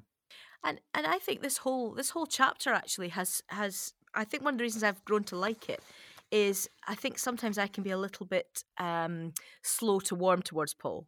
[0.64, 4.54] and and I think this whole this whole chapter actually has has I think one
[4.54, 5.82] of the reasons I've grown to like it
[6.30, 9.32] is I think sometimes I can be a little bit um,
[9.62, 11.06] slow to warm towards Paul.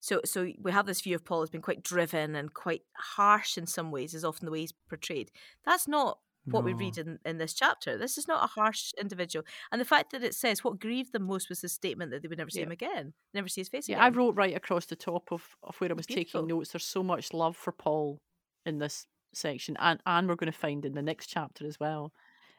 [0.00, 2.82] So so we have this view of Paul as being quite driven and quite
[3.16, 5.30] harsh in some ways, is often the way he's portrayed.
[5.64, 6.18] That's not
[6.50, 7.96] what we read in, in this chapter.
[7.98, 9.44] This is not a harsh individual.
[9.72, 12.28] And the fact that it says what grieved them most was the statement that they
[12.28, 12.66] would never see Yeah.
[12.66, 15.76] him again, never see his face Yeah, I wrote right across the top of, of
[15.80, 16.42] where I was Beautiful.
[16.42, 16.72] taking notes.
[16.72, 18.20] There's so much love for Paul
[18.64, 22.12] in this section, and and we're going to find in the next chapter as well.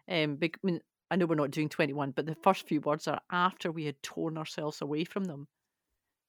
[0.09, 0.81] Um, I mean,
[1.11, 4.01] I know we're not doing 21, but the first few words are after we had
[4.03, 5.47] torn ourselves away from them.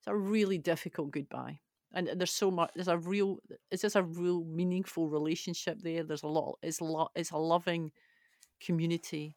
[0.01, 1.61] It's a really difficult goodbye,
[1.93, 2.71] and there's so much.
[2.75, 3.39] There's a real.
[3.71, 6.05] it's just a real meaningful relationship there?
[6.05, 6.59] There's a lot.
[6.63, 7.93] It's lo- It's a loving
[8.61, 9.37] community.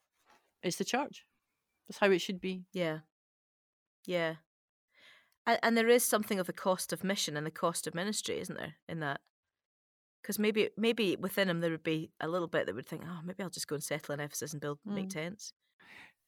[0.63, 1.25] It's the church.
[1.87, 2.65] That's how it should be.
[2.73, 2.99] Yeah.
[4.05, 4.35] Yeah.
[5.45, 8.39] And, and there is something of the cost of mission and the cost of ministry,
[8.39, 9.21] isn't there, in that?
[10.21, 13.19] Because maybe maybe within him there would be a little bit that would think, oh,
[13.25, 15.13] maybe I'll just go and settle in Ephesus and build make Mm.
[15.13, 15.53] tents.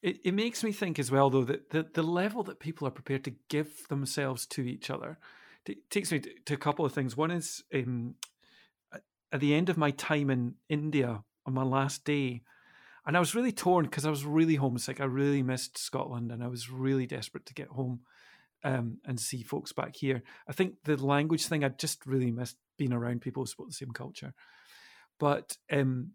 [0.01, 2.91] It, it makes me think as well, though, that the, the level that people are
[2.91, 5.17] prepared to give themselves to each other
[5.65, 7.17] t- takes me to, to a couple of things.
[7.17, 8.15] One is um,
[8.93, 12.41] at- the end of my time in India on my last day,
[13.05, 15.01] and I was really torn because I was really homesick.
[15.01, 18.01] I really missed Scotland and I was really desperate to get home
[18.63, 20.23] um, and see folks back here.
[20.47, 23.73] I think the language thing, I just really missed being around people who spoke the
[23.73, 24.33] same culture.
[25.19, 26.11] But um,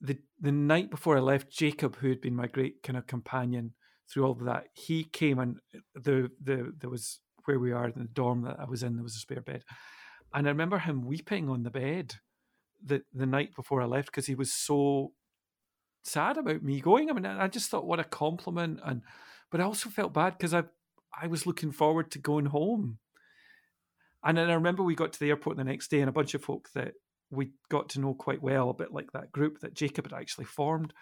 [0.00, 3.74] the the night before I left, Jacob, who had been my great kind of companion
[4.08, 5.58] through all of that, he came and
[5.94, 8.96] the the there was where we are in the dorm that I was in.
[8.96, 9.64] There was a spare bed,
[10.34, 12.14] and I remember him weeping on the bed
[12.84, 15.12] the the night before I left because he was so
[16.02, 17.10] sad about me going.
[17.10, 19.02] I mean, I just thought what a compliment, and
[19.50, 20.64] but I also felt bad because I
[21.20, 22.98] I was looking forward to going home.
[24.22, 26.34] And then I remember we got to the airport the next day, and a bunch
[26.34, 26.92] of folk that
[27.30, 30.44] we got to know quite well, a bit like that group that Jacob had actually
[30.44, 30.92] formed.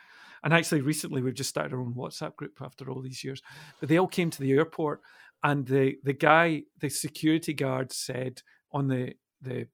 [0.45, 3.43] And actually, recently we've just started our own WhatsApp group after all these years.
[3.81, 5.01] But they all came to the airport,
[5.43, 9.69] and the the guy, the security guard, said on the the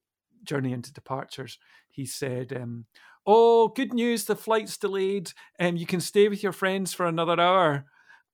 [0.45, 1.59] journey into departures,
[1.91, 2.87] he said, um,
[3.27, 4.25] "Oh, good news!
[4.27, 5.33] The flight's delayed.
[5.59, 7.85] Um, you can stay with your friends for another hour."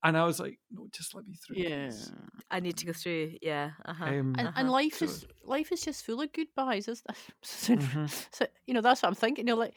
[0.03, 2.11] And I was like, "No, just let me through." please."
[2.51, 3.37] I need to go through.
[3.43, 3.73] Yeah.
[3.85, 4.05] Uh-huh.
[4.07, 4.53] Um, and, Uh-huh.
[4.57, 6.89] and life So- is life is just full of goodbyes.
[6.89, 7.03] Is
[7.43, 8.09] Mhm.
[8.35, 9.47] so you know that's what I'm thinking.
[9.47, 9.77] You know, like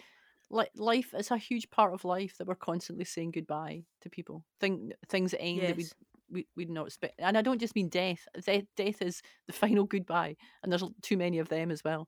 [0.50, 4.46] life is a huge part of life that we're constantly saying goodbye to people.
[4.60, 5.96] Thing things that end that we Yes.
[6.30, 7.16] we we not expect.
[7.20, 8.28] And I don't just mean death.
[8.46, 12.08] Death death is the final goodbye, and there's too many of them as well.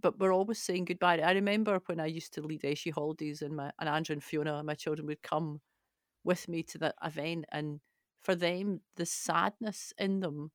[0.00, 1.18] But we're always saying goodbye.
[1.20, 4.62] I remember when I used to lead Eshe holidays, and my and Andrew and Fiona,
[4.62, 5.60] my children, would come
[6.24, 7.80] with me to that event, and
[8.22, 10.52] for them, the sadness in them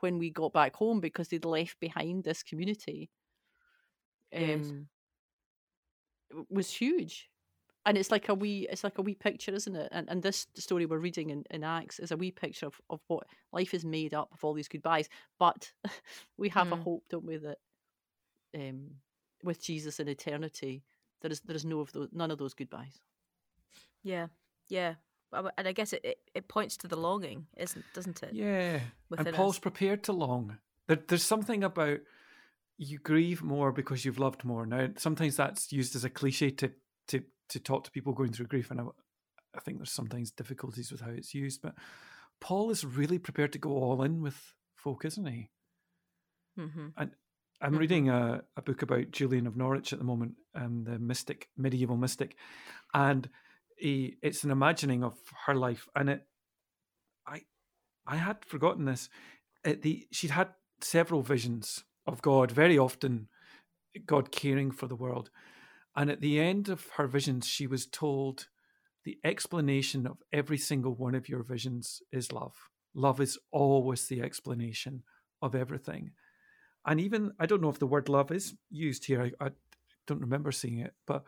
[0.00, 3.10] when we got back home because they'd left behind this community
[4.36, 4.72] Yes.
[4.72, 4.88] um,
[6.50, 7.28] was huge.
[7.86, 9.88] And it's like a wee, it's like a wee picture, isn't it?
[9.92, 13.00] And and this story we're reading in, in Acts is a wee picture of, of
[13.06, 15.08] what life is made up of all these goodbyes.
[15.38, 15.72] But
[16.36, 16.82] we have a Mm.
[16.82, 17.58] hope, don't we, that
[18.54, 18.90] um,
[19.42, 20.82] with Jesus in eternity,
[21.22, 23.00] there is there is no of those, none of those goodbyes.
[24.02, 24.26] Yeah,
[24.68, 24.94] yeah,
[25.32, 28.34] and I guess it, it, it points to the longing, isn't doesn't it?
[28.34, 29.60] Yeah, Within and Paul's us.
[29.60, 30.58] prepared to long.
[30.86, 31.98] There, there's something about
[32.78, 34.64] you grieve more because you've loved more.
[34.64, 36.70] Now, sometimes that's used as a cliche to
[37.08, 38.84] to to talk to people going through grief, and I,
[39.54, 41.60] I think there's sometimes difficulties with how it's used.
[41.62, 41.74] But
[42.40, 45.50] Paul is really prepared to go all in with folk, isn't he?
[46.58, 46.88] Mm-hmm.
[47.60, 47.78] I'm Mhm.
[47.78, 51.96] reading a, a book about Julian of Norwich at the moment, um, the mystic, medieval
[51.96, 52.36] mystic,
[52.94, 53.28] and
[53.76, 55.16] he, it's an imagining of
[55.46, 55.88] her life.
[55.96, 56.26] And it,
[57.26, 57.42] I,
[58.06, 59.08] I had forgotten this.
[59.64, 60.50] The she'd had
[60.80, 63.28] several visions of God, very often,
[64.06, 65.30] God caring for the world.
[65.94, 68.48] And at the end of her visions, she was told,
[69.04, 72.54] the explanation of every single one of your visions is love.
[72.94, 75.02] Love is always the explanation
[75.40, 76.10] of everything
[76.88, 79.22] and even I don't know if the word love is used here.
[79.22, 79.50] I, I
[80.06, 81.22] don't remember seeing it, but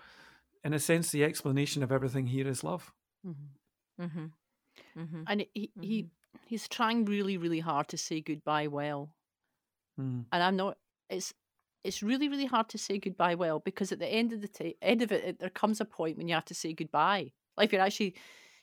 [0.64, 2.92] in a sense, the explanation of everything here is love.
[3.26, 3.34] Mhm.
[4.00, 4.26] Mm-hmm.
[4.98, 5.22] Mm-hmm.
[5.26, 6.06] And he, he
[6.46, 9.14] he's trying really, really hard to say goodbye well.
[10.00, 10.24] Mm.
[10.32, 10.78] and I'm not.
[11.08, 11.34] It's
[11.84, 14.76] it's really really hard to say goodbye well because at the end of the ta-
[14.82, 17.32] end of it, it, there comes a point when you have to say goodbye.
[17.56, 18.14] Like you're actually,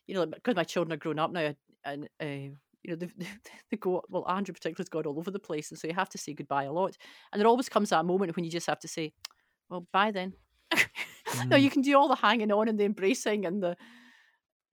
[0.07, 3.09] you know, because my children are grown up now, and uh, you know they
[3.71, 4.27] they go well.
[4.27, 6.63] Andrew particularly has gone all over the place, and so you have to say goodbye
[6.63, 6.97] a lot.
[7.31, 9.13] And there always comes that moment when you just have to say,
[9.69, 10.33] "Well, bye then."
[11.47, 11.61] no, Mm.
[11.61, 13.77] you can do all the hanging on and the embracing and the.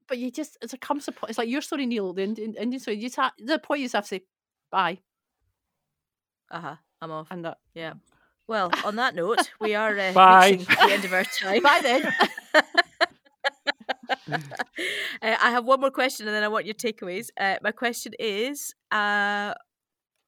[0.06, 2.78] But you just, there comes a point, it's like your story, Neil, the Indian, Indian
[2.78, 4.20] story, you just have, the point you just have to say
[4.70, 4.98] bye.
[6.54, 6.76] Uh huh.
[7.02, 7.26] I'm off.
[7.30, 7.94] And that, Yeah.
[8.46, 10.50] Well, on that note, we are uh, Bye.
[10.50, 11.62] reaching the end of our time.
[11.62, 12.06] bye then.
[14.30, 17.28] uh, I have one more question, and then I want your takeaways.
[17.38, 19.54] Uh, my question is: uh,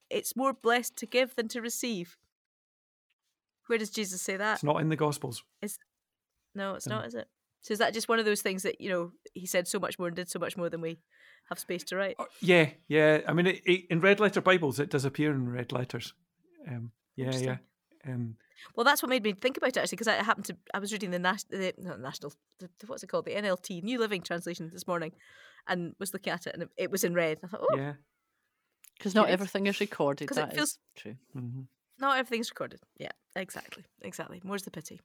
[0.09, 2.17] It's more blessed to give than to receive.
[3.67, 4.55] Where does Jesus say that?
[4.55, 5.43] It's not in the Gospels.
[5.61, 5.77] Is
[6.53, 6.95] No, it's No.
[6.97, 7.27] not, is it?
[7.67, 9.99] So is that just one of those things that you know he said so much
[9.99, 10.99] more and did so much more than we
[11.49, 12.15] have space to write?
[12.17, 13.19] Uh, yeah, yeah.
[13.27, 16.13] I mean, it, it, in red letter Bibles, it does appear in red letters.
[16.65, 17.57] Um, yeah, yeah.
[18.07, 18.37] Um,
[18.73, 20.93] Well, that's what made me think about it actually, because I happened to I was
[20.93, 24.21] reading the, nas- the not national the, the- what's it called the NLT New Living
[24.21, 25.11] Translation this morning,
[25.67, 27.39] and was looking at it and it, it was in red.
[27.43, 27.93] I thought, oh, yeah.
[28.97, 30.27] Because not everything is recorded.
[30.29, 31.15] 'Cause it That is feels- true.
[31.33, 31.61] hmm
[31.99, 32.79] not everything's recorded.
[32.97, 34.41] Yeah, exactly, exactly.
[34.43, 35.01] More's the pity.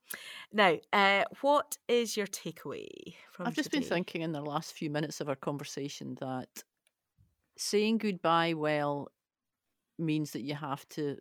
[0.53, 3.47] Now, uh, what is your takeaway from?
[3.47, 6.63] I've just been thinking in the last few minutes of our conversation that
[7.57, 9.09] saying goodbye well
[9.99, 11.19] means that you have to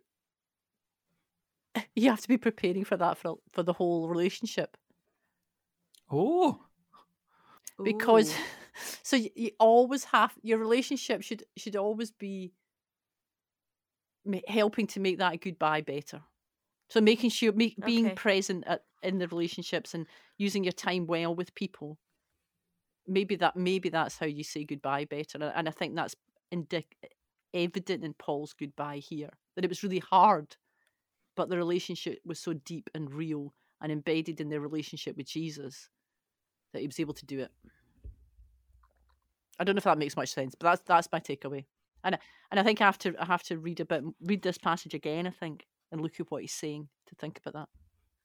[1.94, 4.76] you have to be preparing for that for for the whole relationship
[6.14, 6.60] Oh,
[7.82, 8.36] because Ooh.
[9.02, 12.61] so you, you always have your relationship should should always be ma-
[14.46, 16.22] helping to make that goodbye better
[16.88, 18.14] so making sure make, being Okay.
[18.14, 20.06] present at, in the relationships and
[20.38, 21.98] using your time well with people
[23.06, 26.14] maybe that maybe that's how you say goodbye better and, i think that's
[26.54, 26.94] indic-
[27.52, 30.56] evident in paul's goodbye here that it was really hard
[31.34, 35.88] but the relationship was so deep and real and embedded in their relationship with jesus
[36.72, 37.50] that he was able to do it
[39.58, 41.66] I don't know if that makes much sense, but that's that's my takeaway.
[42.04, 42.18] And I-
[42.50, 44.94] and I think I have to I have to read a bit read this passage
[44.94, 45.26] again.
[45.26, 47.68] I think and look at what he's saying to think about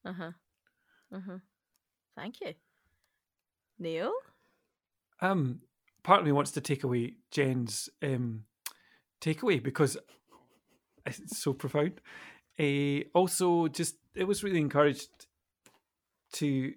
[0.04, 0.10] that.
[0.10, 0.30] Uh huh.
[1.14, 1.38] Uh huh.
[2.16, 2.54] Thank you,
[3.78, 4.12] Neil.
[5.20, 5.60] um,
[6.02, 8.44] part of me wants to take away Jen's um,
[9.20, 9.96] takeaway because
[11.06, 12.00] it's so profound.
[12.58, 15.26] Uh, also, just it was really encouraged
[16.34, 16.72] to.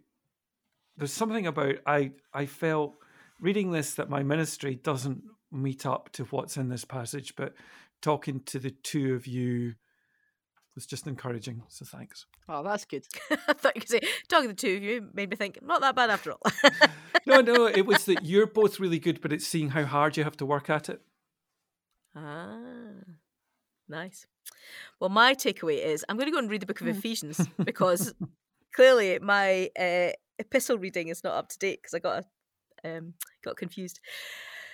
[0.98, 2.96] There's something about I I felt
[3.40, 7.54] reading this that my ministry doesn't meet up to what's in this passage, but
[8.02, 9.76] talking to the two of you
[10.76, 11.64] was just encouraging.
[11.68, 12.26] So thanks.
[12.48, 13.06] Oh, that's good.
[13.48, 15.82] I thought you could say talking to the two of you made me think not
[15.82, 16.42] that bad after all.
[17.28, 20.24] No, no, it was that you're both really good, but it's seeing how hard you
[20.24, 21.02] have to work at it.
[22.16, 22.48] Ah,
[23.88, 24.26] nice.
[25.00, 26.98] Well, my takeaway is I'm going to go and read the book of Mm.
[26.98, 28.14] Ephesians because
[28.74, 32.26] clearly my uh, epistle reading is not up to date because I got
[32.84, 34.00] a, um, got confused.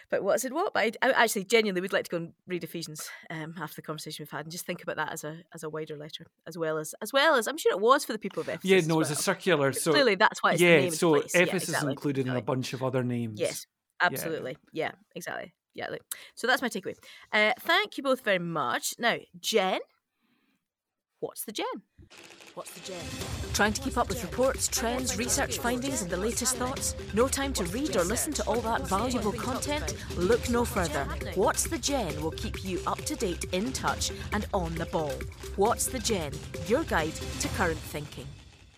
[0.09, 0.73] But what's in what?
[0.73, 3.81] But I, I actually genuinely would like to go and read Ephesians um, after the
[3.81, 6.57] conversation we've had and just think about that as a as a wider letter, as
[6.57, 8.69] well as as well as I'm sure it was for the people of Ephesus.
[8.69, 9.73] Yeah, no, it's a circular.
[9.73, 11.35] So clearly that's why it's the yeah, name so place.
[11.35, 13.39] Yeah, Ephesus exactly, is included in a bunch of other names.
[13.39, 13.67] Yes,
[13.99, 14.57] absolutely.
[14.71, 15.53] Yeah, exactly.
[15.73, 15.89] Yeah.
[15.89, 16.01] like-
[16.35, 16.95] So that's my takeaway.
[17.31, 18.95] Uh, thank you both very much.
[18.97, 19.79] Now, Jen,
[21.27, 21.65] what's the Gen?
[22.53, 23.05] What's the Gen?
[23.53, 26.95] Trying to keep up with reports, trends, research findings, and the latest thoughts?
[27.13, 29.93] No time to read or listen to all that valuable content?
[30.15, 31.03] Look no further.
[31.35, 35.11] What's the Gen will keep you up to date, in touch, and on the ball.
[35.57, 36.31] What's the Gen?
[36.65, 38.25] Your guide to current thinking.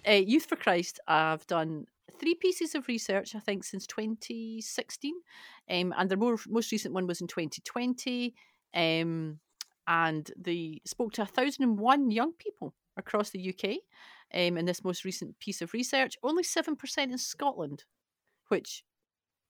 [0.07, 1.85] Uh, Youth for Christ, I've done
[2.19, 5.13] three pieces of research, I think, since 2016,
[5.69, 8.33] um, and the more, most recent one was in 2020.
[8.73, 9.39] Um,
[9.89, 13.77] and they spoke to 1,001 young people across the UK
[14.33, 16.15] um, in this most recent piece of research.
[16.23, 17.85] Only 7% in Scotland,
[18.49, 18.83] which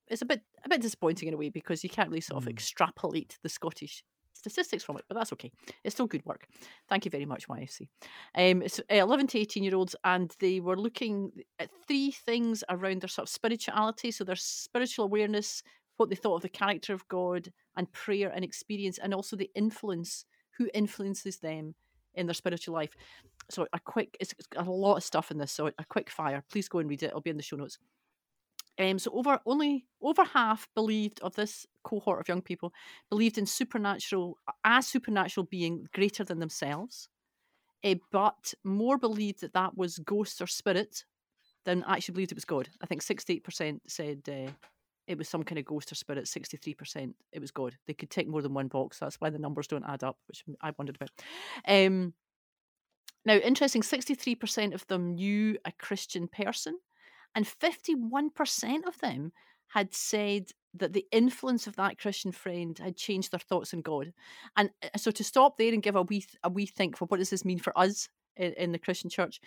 [0.09, 2.47] is a bit a bit disappointing in a way because you can't really sort of
[2.47, 2.51] Mm.
[2.51, 5.51] extrapolate the Scottish statistics from it, but that's okay.
[5.83, 6.47] It's still good work.
[6.87, 7.89] Thank you very much, YFC.
[8.35, 12.63] Um, it's uh, 11 to 18 year olds, and they were looking at three things
[12.69, 14.11] around their sort of spirituality.
[14.11, 15.61] So their spiritual awareness,
[15.97, 19.49] what they thought of the character of God, and prayer and experience, and also the
[19.55, 20.25] influence,
[20.57, 21.73] who influences them
[22.13, 22.93] in their spiritual life.
[23.49, 25.51] So a quick, it's got a lot of stuff in this.
[25.51, 26.43] So a quick fire.
[26.51, 27.07] Please go and read it.
[27.07, 27.79] It'll be in the show notes.
[28.77, 32.71] Um, so over only over half believed of this cohort of young people
[33.09, 37.09] believed in supernatural a supernatural being greater than themselves,
[37.83, 41.03] eh, but more believed that that was ghosts or spirit
[41.65, 42.69] than actually believed it was God.
[42.81, 44.51] I think sixty eight percent said uh,
[45.09, 46.27] it was some kind of ghost or spirit.
[46.27, 47.75] Sixty three percent it was God.
[47.87, 48.99] They could tick more than one box.
[48.99, 51.11] That's why the numbers don't add up, which I wondered about.
[51.67, 52.13] Um,
[53.25, 53.83] now, interesting.
[53.83, 56.77] Sixty three percent of them knew a Christian person
[57.35, 59.31] and 51% of them
[59.69, 64.13] had said that the influence of that Christian friend had changed their thoughts on God.
[64.57, 67.17] And uh, so to stop there and give a wee, a wee think, well, what
[67.17, 69.39] does this mean for us in, in the Christian church?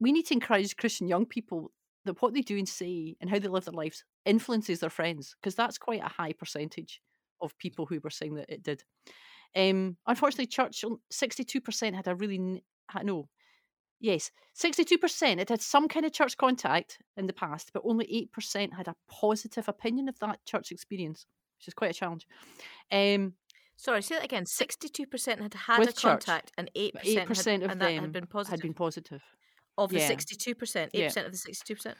[0.00, 1.70] We need to encourage Christian young people
[2.08, 5.34] that what they do and say and how they live their lives influences their friends,
[5.40, 7.00] because that's quite a high percentage
[7.40, 8.82] of people who were saying that it did.
[9.56, 12.62] Um, unfortunately, church, 62% had a really,
[13.02, 13.28] no,
[14.00, 18.72] Yes, 62% had had some kind of church contact in the past, but only 8%
[18.74, 21.26] had a positive opinion of that church experience,
[21.58, 22.26] which is quite a challenge.
[22.92, 23.34] Um,
[23.78, 24.44] Sorry, say that again.
[24.44, 28.12] Sixty-two percent had had a church, contact, and 8%, 8% of and that them had
[28.12, 28.50] been positive.
[28.50, 29.22] had been positive.
[29.78, 30.08] Of the yeah.
[30.08, 31.06] sixty-two percent, eight Yeah.
[31.06, 31.96] percent of the sixty-two percent.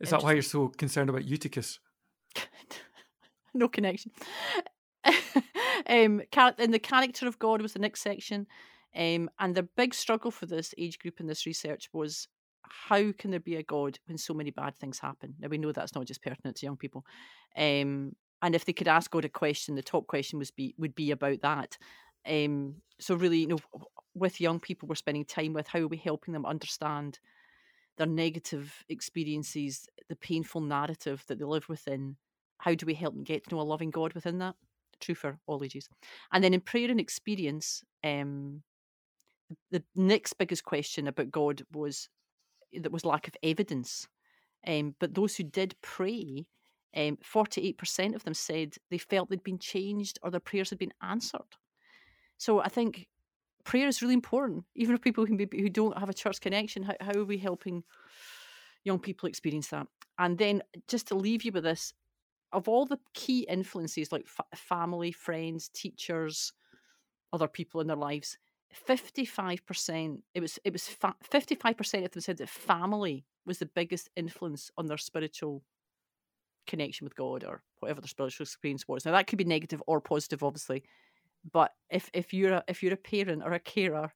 [0.00, 1.78] Is that why you're so concerned about Eutychus?
[3.54, 4.10] no connection.
[5.86, 8.46] um, char- and the character of God was the next section.
[8.96, 12.28] Um, and the big struggle for this age group in this research was
[12.62, 15.34] how can there be a God when so many bad things happen?
[15.38, 17.04] Now we know that's not just pertinent to young people.
[17.56, 20.94] Um, and if they could ask God a question, the top question was be would
[20.94, 21.78] be about that.
[22.26, 23.58] Um, so really, you know,
[24.14, 27.18] with young people, we're spending time with how are we helping them understand
[27.96, 32.16] their negative experiences, the painful narrative that they live within.
[32.58, 34.54] How do we help them get to know a loving God within that?
[35.00, 35.88] True for all ages.
[36.32, 38.62] And then in prayer and experience, um,
[39.70, 42.08] the next biggest question about God was
[42.72, 44.08] that was lack of evidence.
[44.66, 46.46] Um, but those who did pray,
[46.96, 50.94] um, 48% of them said they felt they'd been changed or their prayers had been
[51.02, 51.40] answered.
[52.38, 53.06] So I think
[53.64, 56.82] prayer is really important, even if people can be, who don't have a church connection.
[56.82, 57.82] How, how are we helping
[58.84, 59.86] young people experience that?
[60.18, 61.92] And then just to leave you with this,
[62.52, 66.52] of all the key influences like fa- family, friends, teachers,
[67.32, 68.38] other people in their lives,
[68.88, 74.10] 55% it was it was fa- 55% of them said that family was the biggest
[74.16, 75.62] influence on their spiritual
[76.66, 79.04] connection with God or whatever their spiritual experience was.
[79.04, 80.82] Now that could be negative or positive, obviously,
[81.52, 84.12] but if if you're a, if you're a parent or a carer,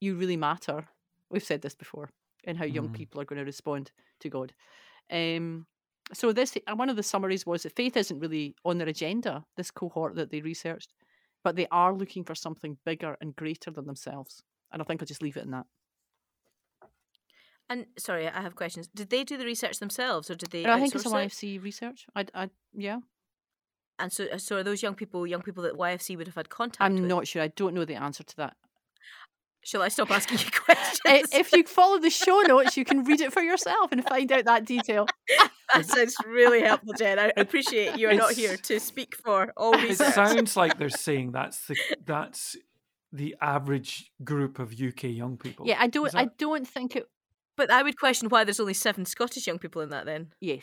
[0.00, 0.88] you really matter.
[1.30, 2.10] We've said this before,
[2.44, 2.94] and how young Mhm.
[2.94, 3.90] people are going to respond
[4.20, 4.54] to God.
[5.10, 5.66] Um,
[6.12, 9.44] so this uh, one of the summaries was that faith isn't really on their agenda.
[9.56, 10.94] This cohort that they researched,
[11.42, 14.42] but they are looking for something bigger and greater than themselves.
[14.70, 15.66] And I think I'll just leave it in that.
[17.68, 18.86] And sorry, I have questions.
[18.94, 20.64] Did they do the research themselves, or did they?
[20.66, 21.30] I think it's a outsource it?
[21.32, 22.06] YFC research.
[22.14, 23.00] I, I yeah.
[23.98, 26.48] And so, uh, so are those young people young people that YFC would have had
[26.50, 27.04] contact I'm with?
[27.04, 27.42] not sure.
[27.42, 28.56] I don't know the answer to that.
[29.64, 31.00] Shall I stop asking you questions?
[31.06, 34.30] I- if you follow the show notes, you can read it for yourself and find
[34.30, 35.06] out that detail.
[35.74, 37.18] that sounds really helpful, Jen.
[37.18, 41.32] I appreciate you are not here to speak for all It sounds like they're saying
[41.32, 42.56] that's the that's
[43.12, 45.66] the average group of UK young people.
[45.66, 46.06] Yeah, I don't.
[46.06, 47.08] Is I don't think it.
[47.56, 50.62] But I would question why there's only seven Scottish young people in that then, Yes.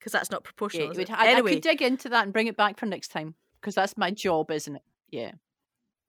[0.00, 0.86] Because that's not Yeah, proportional.
[0.88, 1.12] it is would, it?
[1.12, 3.74] I, I anyway, could dig into that and bring it back for next time because
[3.76, 4.82] that's my job, isn't it?
[5.10, 5.32] Yeah.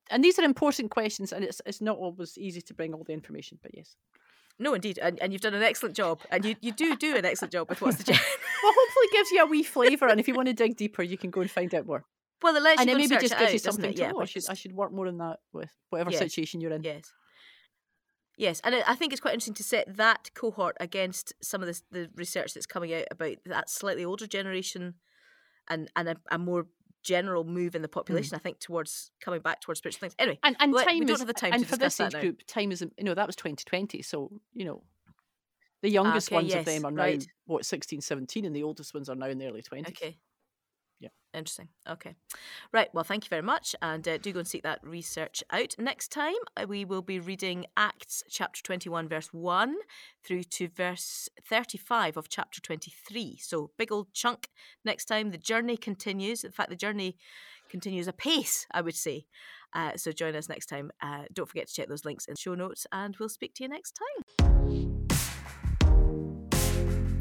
[0.09, 3.13] And these are important questions, and it's it's not always easy to bring all the
[3.13, 3.95] information, but yes.
[4.59, 7.25] no, indeed, and, and you've done an excellent job, and you, you do do an
[7.25, 8.15] excellent job with what's the Gen.
[8.63, 11.03] Well, hopefully, it gives you a wee flavour, and if you want to dig deeper,
[11.03, 12.03] you can go and find out more.
[12.41, 13.95] well, it lets and you it and maybe just gives out, you something it?
[13.97, 14.01] to.
[14.01, 16.19] Yeah, oh, I should I should work more on that with whatever Yeah.
[16.19, 16.83] situation you're in.
[16.83, 17.11] Yes.
[18.37, 21.83] Yes, and I think it's quite interesting to set that cohort against some of this,
[21.91, 24.95] the research that's coming out about that slightly older generation,
[25.69, 26.67] and and a, a more
[27.03, 27.93] general move in the hmm.
[27.93, 28.35] population.
[28.35, 30.15] I think towards coming back towards spiritual things.
[30.17, 31.97] Anyway, And and Let- we time don't is have the time and to for discuss
[31.97, 34.83] this age group, time is you know that was 2020, so you know
[35.81, 37.27] The youngest okay, ones yes, of them are now right.
[37.45, 39.93] what 16, 17, and the oldest ones are now in the early twenties.
[39.97, 40.17] Okay.
[41.01, 41.09] Yeah.
[41.33, 41.69] Interesting.
[41.89, 42.15] Okay.
[42.71, 42.93] Right.
[42.93, 43.75] Well, thank you very much.
[43.81, 45.73] And uh, do go and seek that research out.
[45.79, 49.75] Next time, uh, we will be reading Acts chapter 21, verse 1
[50.23, 53.37] through to verse 35 of chapter 23.
[53.41, 54.49] So, big old chunk
[54.85, 55.31] next time.
[55.31, 56.43] The journey continues.
[56.43, 57.17] In fact, the journey
[57.69, 59.25] continues apace, I would say.
[59.73, 60.91] Uh, so, join us next time.
[61.01, 63.63] Uh, don't forget to check those links in the show notes, and we'll speak to
[63.63, 64.25] you next time.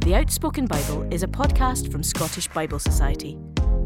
[0.00, 3.38] The Outspoken Bible is a podcast from Scottish Bible Society.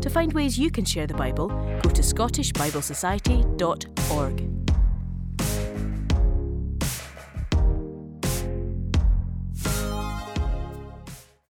[0.05, 4.64] To find ways you can share the Bible, go to scottishbiblesociety.org.